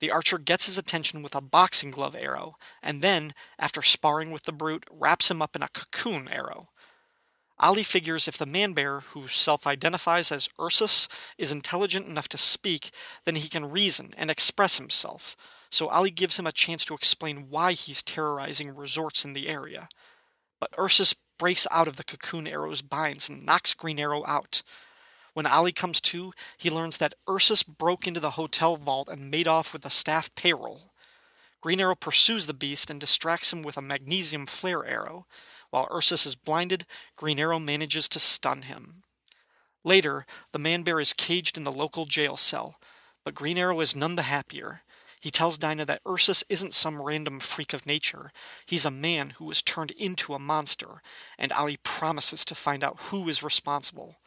[0.00, 4.42] The archer gets his attention with a boxing glove arrow, and then, after sparring with
[4.42, 6.68] the brute, wraps him up in a cocoon arrow.
[7.58, 12.38] Ollie figures if the man bear, who self identifies as Ursus, is intelligent enough to
[12.38, 12.90] speak,
[13.24, 15.36] then he can reason and express himself.
[15.70, 19.88] So Ollie gives him a chance to explain why he's terrorizing resorts in the area.
[20.60, 24.62] But Ursus breaks out of the cocoon arrow's binds and knocks Green Arrow out.
[25.34, 29.48] When Ollie comes to, he learns that Ursus broke into the hotel vault and made
[29.48, 30.92] off with the staff payroll.
[31.60, 35.26] Green Arrow pursues the beast and distracts him with a magnesium flare arrow.
[35.70, 39.02] While Ursus is blinded, Green Arrow manages to stun him.
[39.82, 42.78] Later, the man bear is caged in the local jail cell,
[43.24, 44.82] but Green Arrow is none the happier.
[45.20, 48.30] He tells Dinah that Ursus isn't some random freak of nature.
[48.66, 51.02] He's a man who was turned into a monster,
[51.38, 54.18] and Ollie promises to find out who is responsible.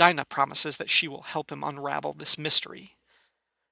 [0.00, 2.96] Dinah promises that she will help him unravel this mystery.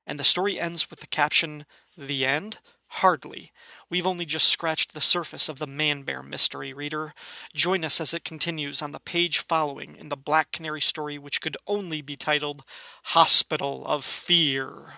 [0.07, 1.65] And the story ends with the caption,
[1.97, 2.59] The End?
[2.89, 3.51] Hardly.
[3.89, 7.15] We've only just scratched the surface of the man bear mystery, reader.
[7.55, 11.41] Join us as it continues on the page following in the Black Canary story, which
[11.41, 12.63] could only be titled
[13.05, 14.97] Hospital of Fear.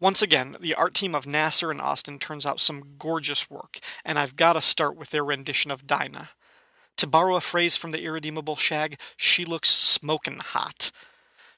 [0.00, 4.18] Once again, the art team of Nasser and Austin turns out some gorgeous work, and
[4.18, 6.28] I've got to start with their rendition of Dinah.
[6.98, 10.92] To borrow a phrase from the irredeemable Shag, she looks smokin' hot.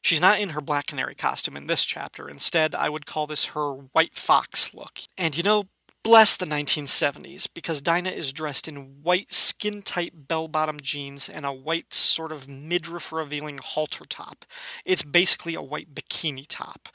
[0.00, 2.28] She's not in her black canary costume in this chapter.
[2.28, 5.00] Instead, I would call this her white fox look.
[5.16, 5.64] And you know,
[6.02, 11.46] bless the 1970s, because Dinah is dressed in white skin tight bell bottom jeans and
[11.46, 14.44] a white sort of midriff revealing halter top.
[14.84, 16.90] It's basically a white bikini top.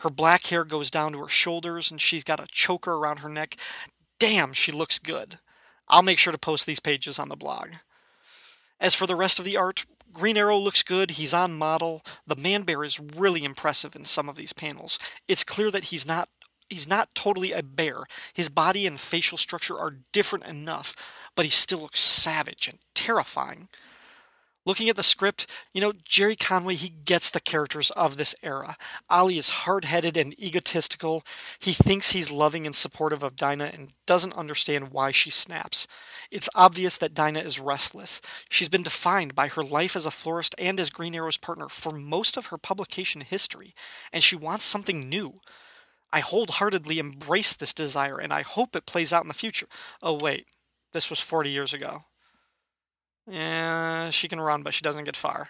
[0.00, 3.30] Her black hair goes down to her shoulders and she's got a choker around her
[3.30, 3.56] neck.
[4.18, 5.38] Damn, she looks good.
[5.88, 7.68] I'll make sure to post these pages on the blog.
[8.80, 12.02] As for the rest of the art, Green Arrow looks good, he's on model.
[12.26, 14.98] The man bear is really impressive in some of these panels.
[15.28, 16.28] It's clear that he's not
[16.68, 18.04] he's not totally a bear.
[18.32, 20.96] His body and facial structure are different enough,
[21.34, 23.68] but he still looks savage and terrifying.
[24.64, 28.76] Looking at the script, you know, Gerry Conway, he gets the characters of this era.
[29.10, 31.24] Ollie is hard headed and egotistical.
[31.58, 35.88] He thinks he's loving and supportive of Dinah and doesn't understand why she snaps.
[36.30, 38.20] It's obvious that Dinah is restless.
[38.50, 41.90] She's been defined by her life as a florist and as Green Arrow's partner for
[41.90, 43.74] most of her publication history,
[44.12, 45.40] and she wants something new.
[46.12, 49.66] I wholeheartedly embrace this desire, and I hope it plays out in the future.
[50.00, 50.46] Oh, wait,
[50.92, 52.02] this was 40 years ago.
[53.26, 55.48] Yeah, she can run, but she doesn't get far.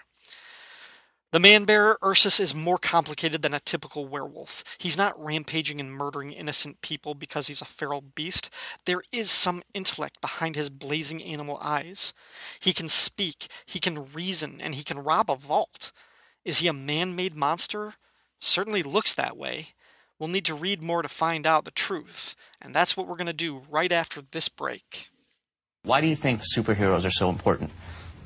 [1.32, 4.62] The man bearer, Ursus, is more complicated than a typical werewolf.
[4.76, 8.50] He's not rampaging and murdering innocent people because he's a feral beast.
[8.84, 12.12] There is some intellect behind his blazing animal eyes.
[12.60, 15.92] He can speak, he can reason, and he can rob a vault.
[16.44, 17.94] Is he a man made monster?
[18.38, 19.68] Certainly looks that way.
[20.18, 23.26] We'll need to read more to find out the truth, and that's what we're going
[23.26, 25.08] to do right after this break.
[25.84, 27.72] Why do you think superheroes are so important?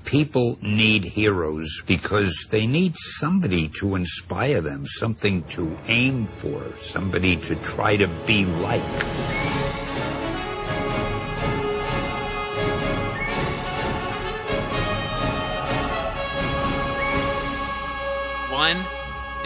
[0.04, 7.34] People need heroes because they need somebody to inspire them, something to aim for, somebody
[7.36, 8.82] to try to be like.
[18.52, 18.84] One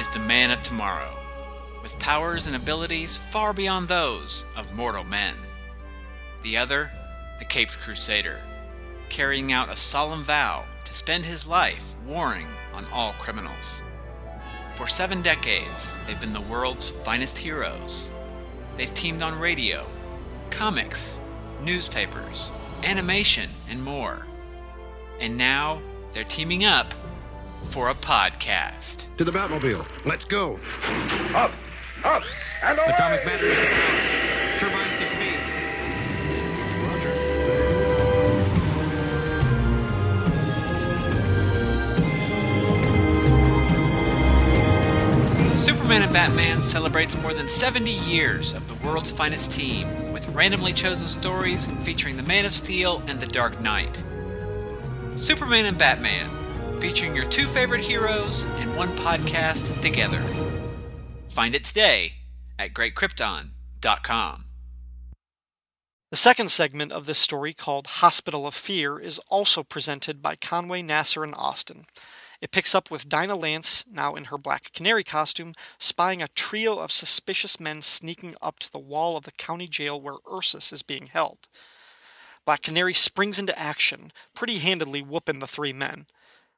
[0.01, 1.17] is the man of tomorrow,
[1.81, 5.37] with powers and abilities far beyond those of mortal men.
[6.43, 6.91] The other
[7.41, 8.39] the Caped Crusader,
[9.09, 13.83] carrying out a solemn vow to spend his life warring on all criminals.
[14.77, 18.11] For seven decades, they've been the world's finest heroes.
[18.77, 19.87] They've teamed on radio,
[20.51, 21.19] comics,
[21.63, 22.53] newspapers,
[22.85, 24.27] animation, and more.
[25.19, 25.81] And now
[26.13, 26.93] they're teaming up
[27.65, 29.07] for a podcast.
[29.17, 29.87] To the Batmobile.
[30.05, 30.61] Let's go.
[31.35, 31.53] Up,
[32.05, 32.23] up,
[32.63, 32.89] and away!
[32.89, 34.20] Atomic batteries
[45.61, 50.73] Superman and Batman celebrates more than 70 years of the world's finest team, with randomly
[50.73, 54.03] chosen stories featuring the Man of Steel and the Dark Knight.
[55.17, 56.31] Superman and Batman,
[56.81, 60.25] featuring your two favorite heroes in one podcast together.
[61.29, 62.13] Find it today
[62.59, 64.45] at greatkrypton.com.
[66.11, 70.81] The second segment of this story, called Hospital of Fear, is also presented by Conway,
[70.81, 71.85] Nasser, and Austin.
[72.41, 76.79] It picks up with Dinah Lance, now in her Black Canary costume, spying a trio
[76.79, 80.83] of suspicious men sneaking up to the wall of the county jail where Ursus is
[80.83, 81.49] being held.
[82.47, 86.07] Black Canary springs into action, pretty handedly whooping the three men.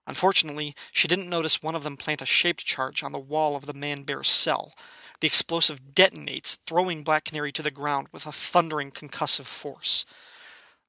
[0.06, 3.66] Unfortunately, she didn't notice one of them plant a shaped charge on the wall of
[3.66, 4.74] the man bear's cell.
[5.20, 10.04] The explosive detonates, throwing Black Canary to the ground with a thundering concussive force.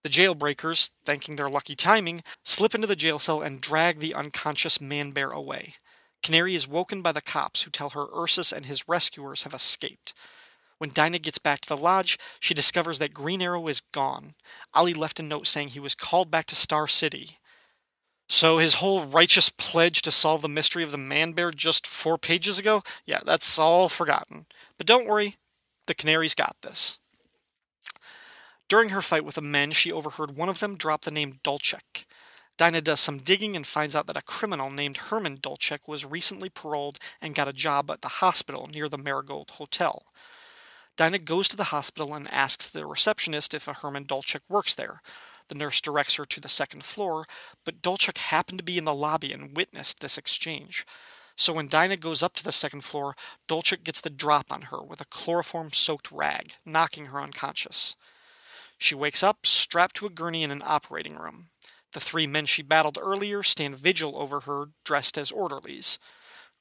[0.03, 4.81] The jailbreakers, thanking their lucky timing, slip into the jail cell and drag the unconscious
[4.81, 5.75] man bear away.
[6.21, 10.13] Canary is woken by the cops who tell her Ursus and his rescuers have escaped.
[10.77, 14.33] When Dinah gets back to the lodge, she discovers that Green Arrow is gone.
[14.73, 17.37] Ollie left a note saying he was called back to Star City.
[18.27, 22.17] So his whole righteous pledge to solve the mystery of the man bear just four
[22.17, 22.83] pages ago?
[23.05, 24.45] Yeah, that's all forgotten.
[24.77, 25.37] But don't worry,
[25.87, 26.99] the Canary's got this.
[28.73, 32.07] During her fight with the men, she overheard one of them drop the name Dolchek.
[32.57, 36.49] Dinah does some digging and finds out that a criminal named Herman Dolchek was recently
[36.49, 40.01] paroled and got a job at the hospital near the Marigold Hotel.
[40.97, 45.03] Dinah goes to the hospital and asks the receptionist if a Herman Dolchek works there.
[45.49, 47.27] The nurse directs her to the second floor,
[47.65, 50.83] but Dolchek happened to be in the lobby and witnessed this exchange.
[51.35, 53.15] So when Dinah goes up to the second floor,
[53.47, 57.95] Dolchek gets the drop on her with a chloroform soaked rag, knocking her unconscious.
[58.77, 61.45] She wakes up, strapped to a gurney in an operating room.
[61.93, 65.99] The three men she battled earlier stand vigil over her, dressed as orderlies.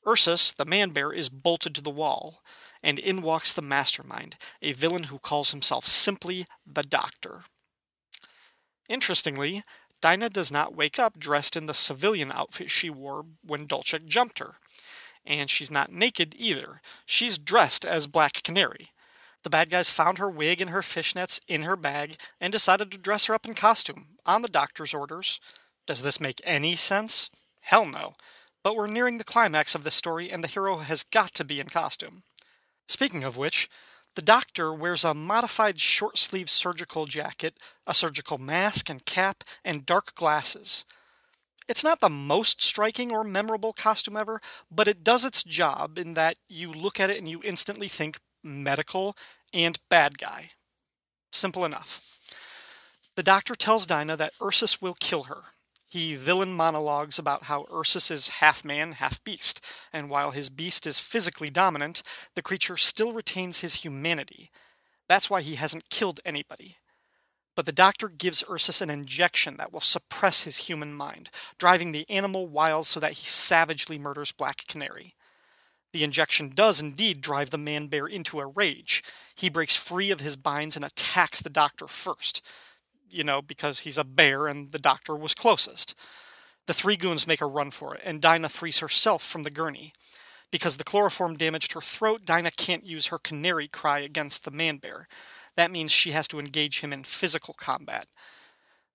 [0.06, 2.42] Ursus, the man bear, is bolted to the wall,
[2.82, 7.44] and in walks the mastermind, a villain who calls himself simply the Doctor.
[8.88, 9.62] Interestingly,
[10.02, 14.40] Dinah does not wake up dressed in the civilian outfit she wore when Dolchek jumped
[14.40, 14.56] her.
[15.24, 16.80] And she's not naked either.
[17.06, 18.88] She's dressed as Black Canary.
[19.42, 22.98] The bad guys found her wig and her fishnets in her bag and decided to
[22.98, 25.40] dress her up in costume, on the doctor's orders.
[25.86, 27.28] Does this make any sense?
[27.60, 28.14] Hell no.
[28.62, 31.58] But we're nearing the climax of this story, and the hero has got to be
[31.58, 32.22] in costume.
[32.86, 33.68] Speaking of which,
[34.14, 39.86] the doctor wears a modified short sleeved surgical jacket, a surgical mask and cap, and
[39.86, 40.84] dark glasses.
[41.66, 46.14] It's not the most striking or memorable costume ever, but it does its job in
[46.14, 49.16] that you look at it and you instantly think medical
[49.52, 50.50] and bad guy.
[51.32, 52.08] Simple enough.
[53.16, 55.42] The doctor tells Dinah that Ursus will kill her,
[55.92, 60.86] he villain monologues about how Ursus is half man, half beast, and while his beast
[60.86, 62.02] is physically dominant,
[62.34, 64.50] the creature still retains his humanity.
[65.06, 66.78] That's why he hasn't killed anybody.
[67.54, 71.28] But the doctor gives Ursus an injection that will suppress his human mind,
[71.58, 75.14] driving the animal wild so that he savagely murders Black Canary.
[75.92, 79.02] The injection does indeed drive the man bear into a rage.
[79.34, 82.42] He breaks free of his binds and attacks the doctor first
[83.12, 85.94] you know, because he's a bear and the doctor was closest.
[86.66, 89.92] The three goons make a run for it, and Dinah frees herself from the gurney.
[90.50, 94.76] Because the chloroform damaged her throat, Dinah can't use her canary cry against the man
[94.76, 95.08] bear.
[95.56, 98.06] That means she has to engage him in physical combat.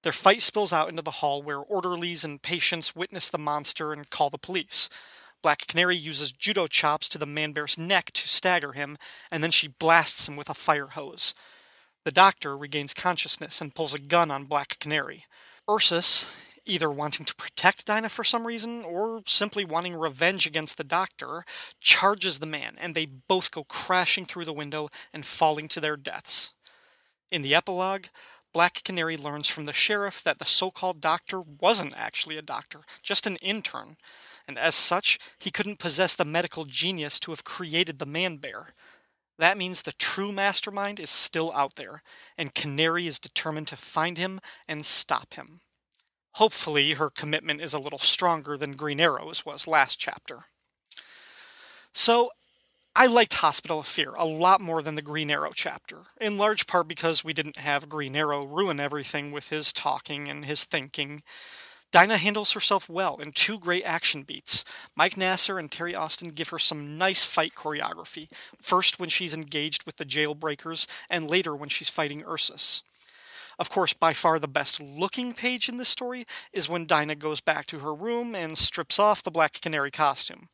[0.04, 4.10] Their fight spills out into the hall where orderlies and patients witness the monster and
[4.10, 4.90] call the police.
[5.42, 8.98] Black Canary uses judo chops to the man bear's neck to stagger him,
[9.32, 11.34] and then she blasts him with a fire hose.
[12.04, 15.26] The doctor regains consciousness and pulls a gun on Black Canary.
[15.70, 16.28] Ursus,
[16.66, 21.44] either wanting to protect Dinah for some reason or simply wanting revenge against the doctor,
[21.80, 25.98] charges the man, and they both go crashing through the window and falling to their
[25.98, 26.54] deaths.
[27.32, 28.06] In the epilogue,
[28.58, 32.80] Black Canary learns from the sheriff that the so called doctor wasn't actually a doctor,
[33.04, 33.98] just an intern,
[34.48, 38.74] and as such, he couldn't possess the medical genius to have created the man bear.
[39.38, 42.02] That means the true mastermind is still out there,
[42.36, 45.62] and Canary is determined to find him and stop him.
[46.38, 50.46] Hopefully, her commitment is a little stronger than Green Arrow's was last chapter.
[51.94, 52.32] So,
[53.00, 56.66] I liked Hospital of Fear a lot more than the Green Arrow chapter, in large
[56.66, 61.22] part because we didn't have Green Arrow ruin everything with his talking and his thinking.
[61.92, 64.66] Dinah handles herself well in two great action beats.
[64.96, 68.30] Mike Nasser and Terry Austin give her some nice fight choreography,
[68.60, 72.82] first when she's engaged with the jailbreakers, and later when she's fighting Ursus.
[73.60, 77.42] Of course, by far the best looking page in this story is when Dinah goes
[77.42, 80.50] back to her room and strips off the Black Canary costume.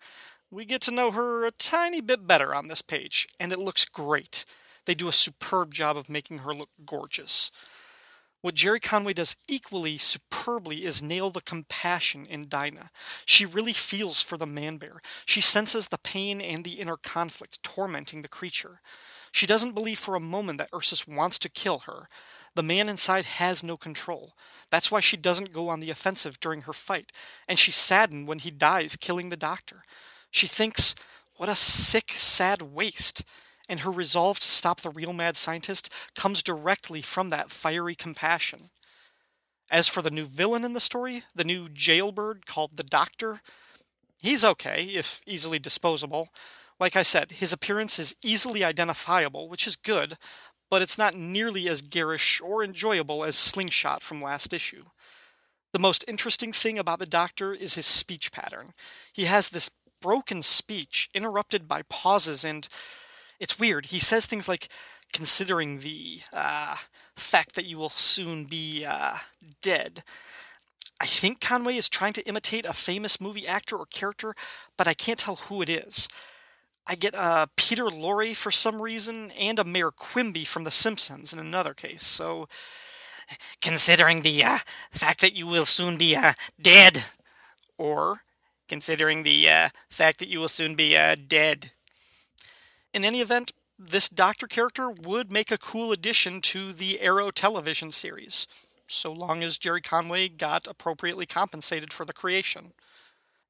[0.54, 3.86] We get to know her a tiny bit better on this page, and it looks
[3.86, 4.46] great.
[4.86, 7.50] They do a superb job of making her look gorgeous.
[8.42, 12.92] What Gerry Conway does equally superbly is nail the compassion in Dinah.
[13.26, 15.02] She really feels for the man bear.
[15.26, 18.80] She senses the pain and the inner conflict tormenting the creature.
[19.32, 22.08] She doesn't believe for a moment that Ursus wants to kill her.
[22.54, 24.34] The man inside has no control.
[24.70, 27.12] That's why she doesn't go on the offensive during her fight,
[27.48, 29.82] and she's saddened when he dies killing the doctor.
[30.34, 30.96] She thinks,
[31.36, 33.24] what a sick, sad waste
[33.70, 38.72] and her resolve to stop the real mad scientist comes directly from that fiery compassion.
[39.70, 43.42] As for the new villain in the story, the new jailbird called the Doctor,
[44.18, 46.30] he's okay, if easily disposable.
[46.80, 50.18] Like I said, his appearance is easily identifiable, which is good,
[50.72, 54.84] but it's not nearly as garish or enjoyable as Slingshot from last issue.
[55.74, 58.74] The most interesting thing about the Doctor is his speech pattern.
[59.14, 59.70] He has this
[60.04, 62.68] broken speech, interrupted by pauses and
[63.40, 63.88] it's weird.
[63.88, 64.70] He says things like,
[65.14, 66.76] considering the uh,
[67.16, 69.16] fact that you will soon be uh,
[69.62, 70.04] dead.
[71.00, 74.34] I think Conway is trying to imitate a famous movie actor or character,
[74.78, 76.08] but I can't tell who it is.
[76.86, 81.32] I get uh, Peter Lorre for some reason, and a Mayor Quimby from The Simpsons
[81.32, 82.04] in another case.
[82.04, 82.50] So,
[83.62, 84.58] considering the uh,
[84.92, 87.04] fact that you will soon be uh, dead,
[87.78, 88.24] or
[88.68, 91.72] considering the uh, fact that you will soon be uh, dead.
[92.94, 97.92] In any event, this Doctor character would make a cool addition to the Arrow television
[97.92, 98.48] series,
[98.88, 102.74] so long as Gerry Conway got appropriately compensated for the creation.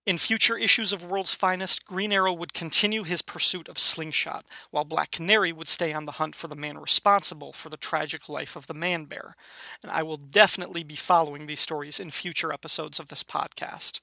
[0.05, 4.84] In future issues of World's Finest, Green Arrow would continue his pursuit of Slingshot, while
[4.84, 8.57] Black Canary would stay on the hunt for the man responsible for the tragic life
[8.57, 9.38] of the Man Bear.
[9.82, 14.01] And I will definitely be following these stories in future episodes of this podcast.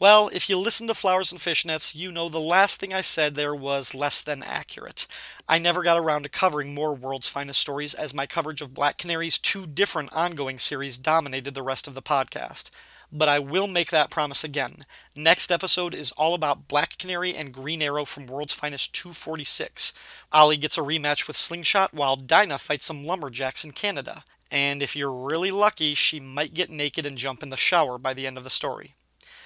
[0.00, 3.34] Well, if you listen to Power of Fishnets, you know the last thing I said
[3.34, 5.06] there was less than accurate.
[5.46, 8.96] I never got around to covering more World's Finest stories as my coverage of Black
[8.96, 12.70] Canary's two different ongoing series dominated the rest of the podcast.
[13.12, 14.86] But I will make that promise again.
[15.14, 19.92] Next episode is all about Black Canary and Green Arrow from World's Finest 246.
[20.32, 24.24] Ollie gets a rematch with Slingshot while Dinah fights some lumberjacks in Canada.
[24.50, 28.14] And if you're really lucky, she might get naked and jump in the shower by
[28.14, 28.94] the end of the story.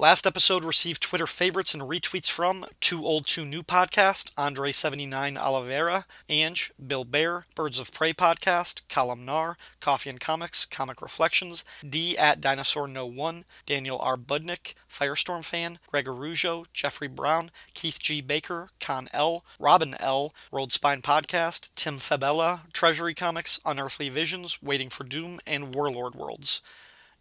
[0.00, 6.06] Last episode received Twitter favorites and retweets from Too Old Too New Podcast, Andre79 Oliveira,
[6.26, 12.40] Ange, Bill Bear, Birds of Prey Podcast, Columnar, Coffee and Comics, Comic Reflections, D at
[12.40, 14.16] Dinosaur No One, Daniel R.
[14.16, 18.22] Budnick, Firestorm Fan, Gregor Rougeau, Jeffrey Brown, Keith G.
[18.22, 24.88] Baker, Con L, Robin L, Rolled Spine Podcast, Tim Fabella, Treasury Comics, Unearthly Visions, Waiting
[24.88, 26.62] for Doom, and Warlord Worlds.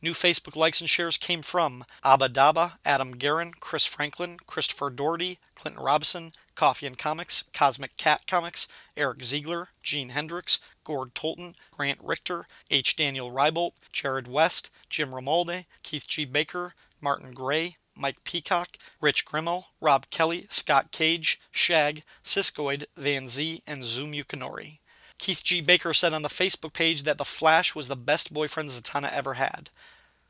[0.02, 5.39] New Facebook likes and shares came from Abba Daba, Adam Guerin, Chris Franklin, Christopher Doherty,
[5.56, 12.00] Clinton Robson, Coffee and Comics, Cosmic Cat Comics, Eric Ziegler, Gene Hendricks, Gord Tolton, Grant
[12.02, 12.95] Richter, H.
[12.95, 16.24] Daniel Rybolt, Jared West, Jim Romalde, Keith G.
[16.24, 23.62] Baker, Martin Gray, Mike Peacock, Rich Grimmel, Rob Kelly, Scott Cage, Shag, Siskoid, Van Z,
[23.68, 24.80] and Zoom Yukinori.
[25.20, 25.62] Keith G.
[25.62, 29.36] Baker said on the Facebook page that The Flash was the best boyfriend Zatanna ever
[29.36, 29.70] had.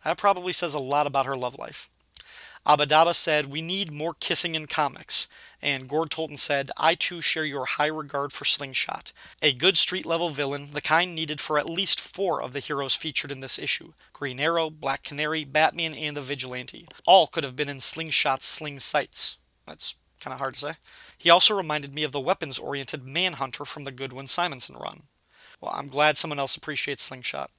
[0.03, 1.89] That probably says a lot about her love life.
[2.65, 5.27] Abadaba said, We need more kissing in comics.
[5.61, 9.11] And Gord Tolton said, I too share your high regard for Slingshot.
[9.41, 12.95] A good street level villain, the kind needed for at least four of the heroes
[12.95, 16.87] featured in this issue Green Arrow, Black Canary, Batman, and the Vigilante.
[17.05, 19.37] All could have been in Slingshot's sling sights.
[19.65, 20.73] That's kind of hard to say.
[21.19, 25.03] He also reminded me of the weapons oriented Manhunter from the Goodwin Simonson run.
[25.59, 27.51] Well, I'm glad someone else appreciates Slingshot.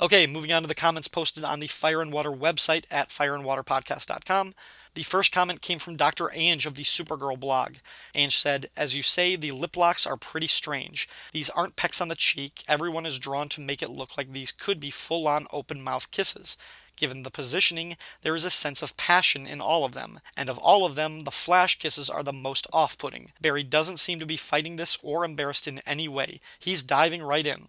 [0.00, 4.54] Okay, moving on to the comments posted on the Fire and Water website at fireandwaterpodcast.com.
[4.94, 6.30] The first comment came from Dr.
[6.32, 7.76] Ange of the Supergirl blog.
[8.14, 11.08] Ange said, As you say, the lip locks are pretty strange.
[11.32, 12.62] These aren't pecks on the cheek.
[12.68, 16.10] Everyone is drawn to make it look like these could be full on open mouth
[16.10, 16.56] kisses.
[16.96, 20.58] Given the positioning, there is a sense of passion in all of them, and of
[20.58, 23.32] all of them, the flash kisses are the most off putting.
[23.40, 26.40] Barry doesn't seem to be fighting this or embarrassed in any way.
[26.58, 27.68] He's diving right in.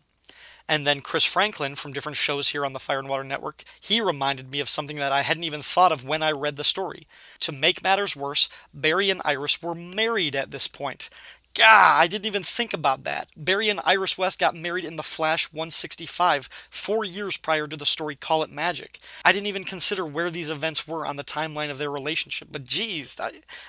[0.70, 4.02] And then Chris Franklin from different shows here on the Fire and Water Network, he
[4.02, 7.08] reminded me of something that I hadn't even thought of when I read the story.
[7.42, 11.10] To make matters worse, Barry and Iris were married at this point.
[11.58, 13.30] Gah, I didn't even think about that.
[13.36, 17.84] Barry and Iris West got married in The Flash 165, four years prior to the
[17.84, 19.00] story Call It Magic.
[19.26, 22.64] I didn't even consider where these events were on the timeline of their relationship, but
[22.64, 23.18] geez,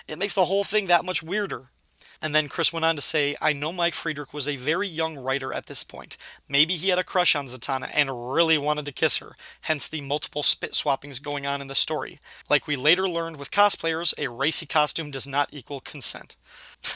[0.07, 1.71] it makes the whole thing that much weirder.
[2.21, 5.17] And then Chris went on to say, I know Mike Friedrich was a very young
[5.17, 6.17] writer at this point.
[6.49, 10.01] Maybe he had a crush on Zatanna and really wanted to kiss her, hence the
[10.01, 12.19] multiple spit swappings going on in the story.
[12.51, 16.35] Like we later learned with cosplayers, a racy costume does not equal consent.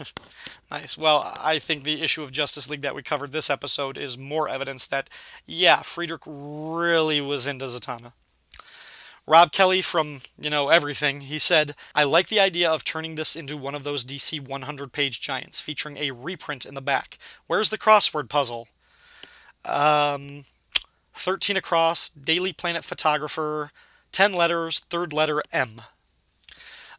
[0.70, 0.98] nice.
[0.98, 4.48] Well, I think the issue of Justice League that we covered this episode is more
[4.48, 5.08] evidence that,
[5.46, 8.12] yeah, Friedrich really was into Zatanna.
[9.26, 13.36] Rob Kelly from, you know, everything, he said, I like the idea of turning this
[13.36, 17.18] into one of those DC 100 page giants featuring a reprint in the back.
[17.46, 18.66] Where's the crossword puzzle?
[19.64, 20.44] Um,
[21.14, 23.70] 13 across, Daily Planet Photographer,
[24.10, 25.82] 10 letters, third letter M.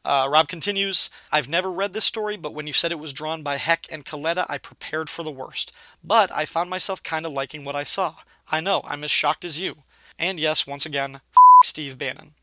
[0.06, 3.42] Uh, Rob continues, I've never read this story, but when you said it was drawn
[3.42, 5.72] by Heck and Colletta, I prepared for the worst.
[6.04, 8.16] But I found myself kind of liking what I saw.
[8.52, 9.78] I know, I'm as shocked as you.
[10.20, 11.22] And yes, once again,
[11.66, 12.34] Steve Bannon.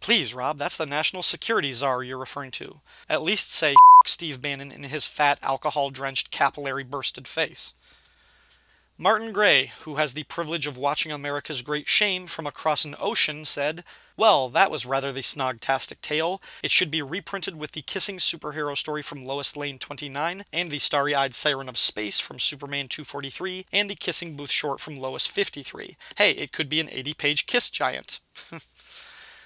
[0.00, 2.80] Please, Rob, that's the national security czar you're referring to.
[3.08, 3.74] At least say
[4.06, 7.74] Steve Bannon in his fat, alcohol drenched, capillary bursted face.
[8.98, 13.44] Martin Gray, who has the privilege of watching America's Great Shame from across an ocean,
[13.44, 13.82] said,
[14.16, 16.40] Well, that was rather the snogtastic tale.
[16.62, 20.78] It should be reprinted with the kissing superhero story from Lois Lane 29, and the
[20.78, 25.26] starry eyed siren of space from Superman 243, and the kissing booth short from Lois
[25.26, 25.96] 53.
[26.16, 28.20] Hey, it could be an 80 page kiss giant.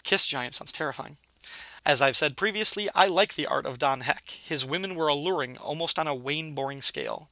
[0.03, 1.17] kiss giant sounds terrifying.
[1.87, 4.29] As I've said previously, I like the art of Don Heck.
[4.29, 7.31] His women were alluring, almost on a Wayne Boring scale.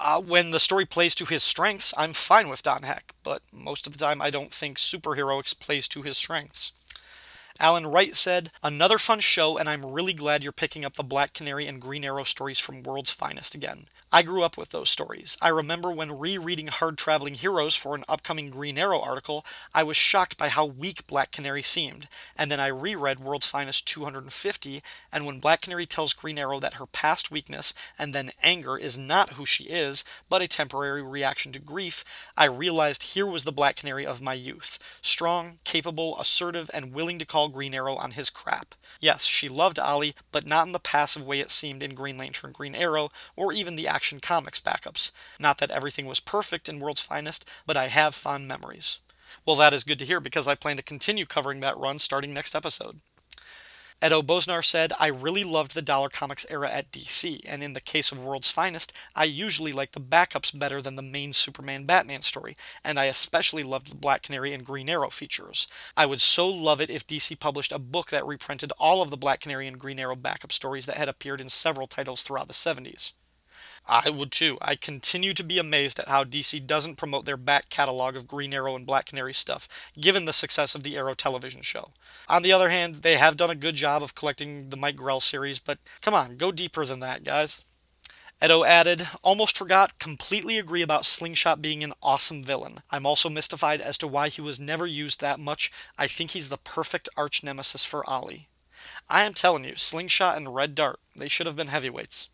[0.00, 3.86] Uh, when the story plays to his strengths, I'm fine with Don Heck, but most
[3.86, 6.72] of the time I don't think superheroics plays to his strengths.
[7.60, 11.34] Alan Wright said, Another fun show, and I'm really glad you're picking up the Black
[11.34, 13.86] Canary and Green Arrow stories from World's Finest again.
[14.12, 15.36] I grew up with those stories.
[15.42, 19.44] I remember when rereading Hard Traveling Heroes for an upcoming Green Arrow article,
[19.74, 22.06] I was shocked by how weak Black Canary seemed.
[22.36, 24.82] And then I reread World's Finest 250,
[25.12, 28.96] and when Black Canary tells Green Arrow that her past weakness and then anger is
[28.96, 32.04] not who she is, but a temporary reaction to grief,
[32.36, 37.18] I realized here was the Black Canary of my youth strong, capable, assertive, and willing
[37.18, 38.74] to call Green Arrow on his crap.
[39.00, 42.52] Yes, she loved Ollie, but not in the passive way it seemed in Green Lantern
[42.52, 45.12] Green Arrow, or even the Action Comics backups.
[45.38, 48.98] Not that everything was perfect in World's Finest, but I have fond memories.
[49.44, 52.32] Well, that is good to hear because I plan to continue covering that run starting
[52.32, 53.00] next episode.
[54.00, 57.80] Edo Bosnar said, I really loved the Dollar Comics era at DC, and in the
[57.80, 62.22] case of World's Finest, I usually like the backups better than the main Superman Batman
[62.22, 65.66] story, and I especially loved the Black Canary and Green Arrow features.
[65.96, 69.16] I would so love it if DC published a book that reprinted all of the
[69.16, 72.54] Black Canary and Green Arrow backup stories that had appeared in several titles throughout the
[72.54, 73.14] 70s.
[73.88, 74.58] I would too.
[74.60, 78.52] I continue to be amazed at how DC doesn't promote their back catalog of Green
[78.52, 79.66] Arrow and Black Canary stuff,
[79.98, 81.92] given the success of the Arrow television show.
[82.28, 85.20] On the other hand, they have done a good job of collecting the Mike Grell
[85.20, 87.64] series, but come on, go deeper than that, guys.
[88.44, 92.82] Edo added, almost forgot, completely agree about Slingshot being an awesome villain.
[92.90, 95.72] I'm also mystified as to why he was never used that much.
[95.96, 98.48] I think he's the perfect arch nemesis for Ollie.
[99.08, 102.28] I am telling you, Slingshot and Red Dart, they should have been heavyweights.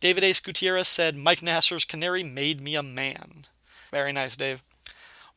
[0.00, 3.46] David Ace Gutierrez said, Mike Nasser's Canary made me a man.
[3.90, 4.62] Very nice, Dave.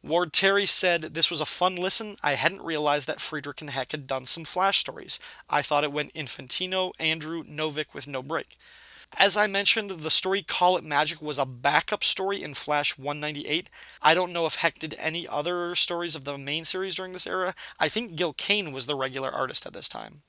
[0.04, 2.18] Ward Terry said, This was a fun listen.
[2.24, 5.20] I hadn't realized that Friedrich and Heck had done some Flash stories.
[5.50, 8.58] I thought it went Infantino, Andru, Novick with no break.
[9.18, 13.70] As I mentioned, the story Call It Magic was a backup story in Flash 198.
[14.02, 17.28] I don't know if Heck did any other stories of the main series during this
[17.28, 17.54] era.
[17.80, 20.22] I think Gil Kane was the regular artist at this time.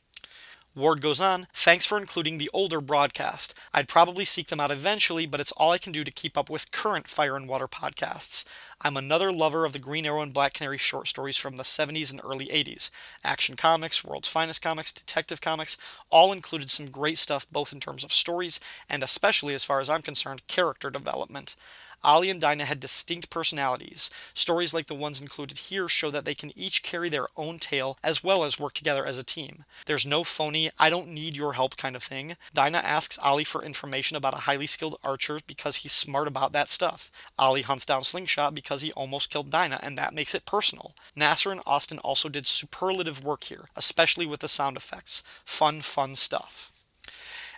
[0.75, 3.55] Ward goes on, thanks for including the older broadcast.
[3.75, 6.49] I'd probably seek them out eventually, but it's all I can do to keep up
[6.49, 8.47] with current Fire and Water podcasts.
[8.81, 12.11] I'm another lover of the Green Arrow and Black Canary short stories from the 70s
[12.11, 12.91] and early 80s.
[13.23, 15.77] Action Comics, World's Finest Comics, Detective Comics,
[16.09, 18.59] all included some great stuff both in terms of stories
[18.89, 21.55] and especially as far as I'm concerned, character development.
[22.05, 24.11] Ollie and Dinah had distinct personalities.
[24.35, 27.99] Stories like the ones included here show that they can each carry their own tale
[28.03, 29.65] as well as work together as a team.
[29.87, 32.37] There's no phony, I don't need your help kind of thing.
[32.53, 36.69] Dinah asks Ollie for information about a highly skilled archer because he's smart about that
[36.69, 37.11] stuff.
[37.39, 40.95] Ollie hunts down Slingshot because he almost killed Dinah, and that makes it personal.
[41.15, 45.23] Nasser and Austin also did superlative work here, especially with the sound effects.
[45.45, 46.72] Fun, fun stuff.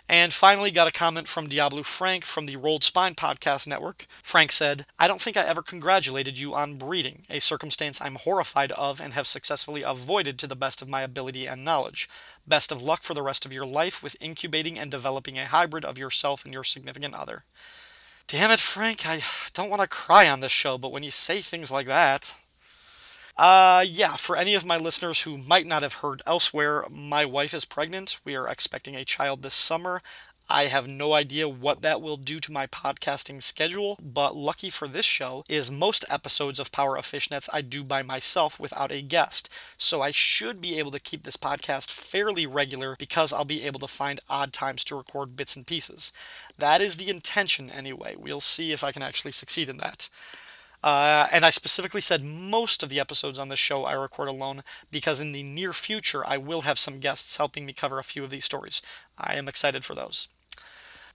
[0.07, 4.05] And finally, got a comment from Diablo Frank from the Rolled Spine Podcast Network.
[4.21, 8.71] Frank said, I don't think I ever congratulated you on breeding, a circumstance I'm horrified
[8.73, 12.07] of and have successfully avoided to the best of my ability and knowledge.
[12.47, 15.83] Best of luck for the rest of your life with incubating and developing a hybrid
[15.83, 17.43] of yourself and your significant other.
[18.27, 21.39] Damn it, Frank, I don't want to cry on this show, but when you say
[21.39, 22.35] things like that,
[23.37, 27.53] uh, yeah, for any of my listeners who might not have heard elsewhere, my wife
[27.53, 28.19] is pregnant.
[28.23, 30.01] We are expecting a child this summer.
[30.47, 34.87] I have no idea what that will do to my podcasting schedule, but lucky for
[34.87, 39.01] this show is most episodes of Power of Fishnets I do by myself without a
[39.01, 39.49] guest.
[39.77, 43.79] So I should be able to keep this podcast fairly regular because I'll be able
[43.79, 46.13] to find odd times to record bits and pieces.
[46.59, 48.15] That is the intention anyway.
[48.15, 50.09] We'll see if I can actually succeed in that.
[50.83, 54.63] Uh, and I specifically said most of the episodes on this show I record alone
[54.91, 58.23] because in the near future I will have some guests helping me cover a few
[58.23, 58.81] of these stories.
[59.17, 60.27] I am excited for those.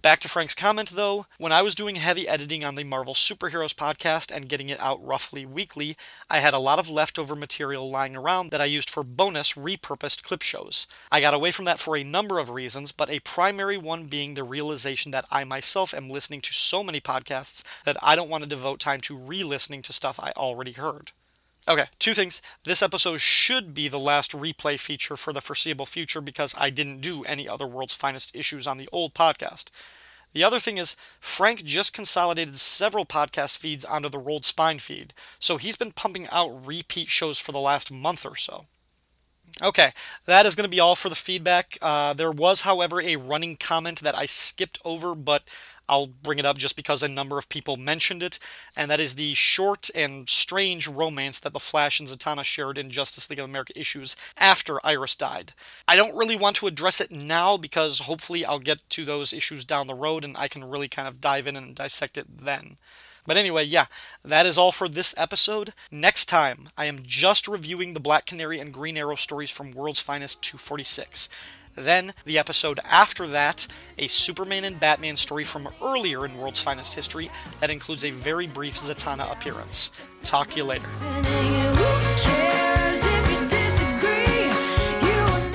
[0.02, 3.74] Back to Frank's comment though, when I was doing heavy editing on the Marvel Superheroes
[3.74, 5.94] podcast and getting it out roughly weekly,
[6.30, 10.22] I had a lot of leftover material lying around that I used for bonus repurposed
[10.22, 10.86] clip shows.
[11.12, 14.32] I got away from that for a number of reasons, but a primary one being
[14.32, 18.42] the realization that I myself am listening to so many podcasts that I don't want
[18.42, 21.12] to devote time to re listening to stuff I already heard.
[21.68, 22.40] Okay, two things.
[22.64, 27.00] This episode should be the last replay feature for the foreseeable future because I didn't
[27.00, 29.70] do any other World's Finest issues on the old podcast.
[30.32, 35.12] The other thing is, Frank just consolidated several podcast feeds onto the Rolled Spine feed,
[35.38, 38.66] so he's been pumping out repeat shows for the last month or so.
[39.60, 39.92] Okay,
[40.26, 41.76] that is going to be all for the feedback.
[41.82, 45.42] Uh, there was, however, a running comment that I skipped over, but
[45.90, 48.38] I'll bring it up just because a number of people mentioned it,
[48.76, 52.90] and that is the short and strange romance that the Flash and Zatanna shared in
[52.90, 55.52] Justice League of America issues after Iris died.
[55.88, 59.64] I don't really want to address it now because hopefully I'll get to those issues
[59.64, 62.76] down the road and I can really kind of dive in and dissect it then.
[63.26, 63.86] But anyway, yeah,
[64.24, 65.72] that is all for this episode.
[65.90, 70.00] Next time, I am just reviewing the Black Canary and Green Arrow stories from World's
[70.00, 71.28] Finest 246.
[71.74, 73.66] Then, the episode after that,
[73.98, 78.46] a Superman and Batman story from earlier in World's Finest history that includes a very
[78.46, 79.90] brief Zatanna appearance.
[80.24, 80.88] Talk to you later.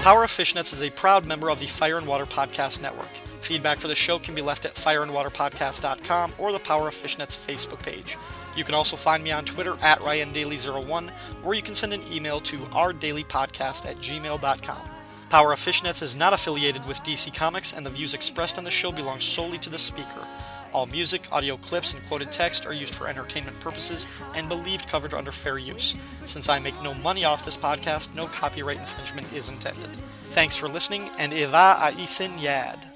[0.01, 3.09] Power of Fishnets is a proud member of the Fire and Water Podcast Network.
[3.41, 7.81] Feedback for the show can be left at fireandwaterpodcast.com or the Power of Fishnets Facebook
[7.81, 8.17] page.
[8.55, 11.11] You can also find me on Twitter at RyanDaily01,
[11.43, 14.94] or you can send an email to ourdailypodcast at gmail.com.
[15.35, 18.71] Power of Fishnets is not affiliated with DC Comics, and the views expressed on the
[18.71, 20.25] show belong solely to the speaker.
[20.71, 25.13] All music, audio clips, and quoted text are used for entertainment purposes and believed covered
[25.13, 25.97] under fair use.
[26.23, 29.89] Since I make no money off this podcast, no copyright infringement is intended.
[30.31, 32.94] Thanks for listening, and Eva a Isin Yad.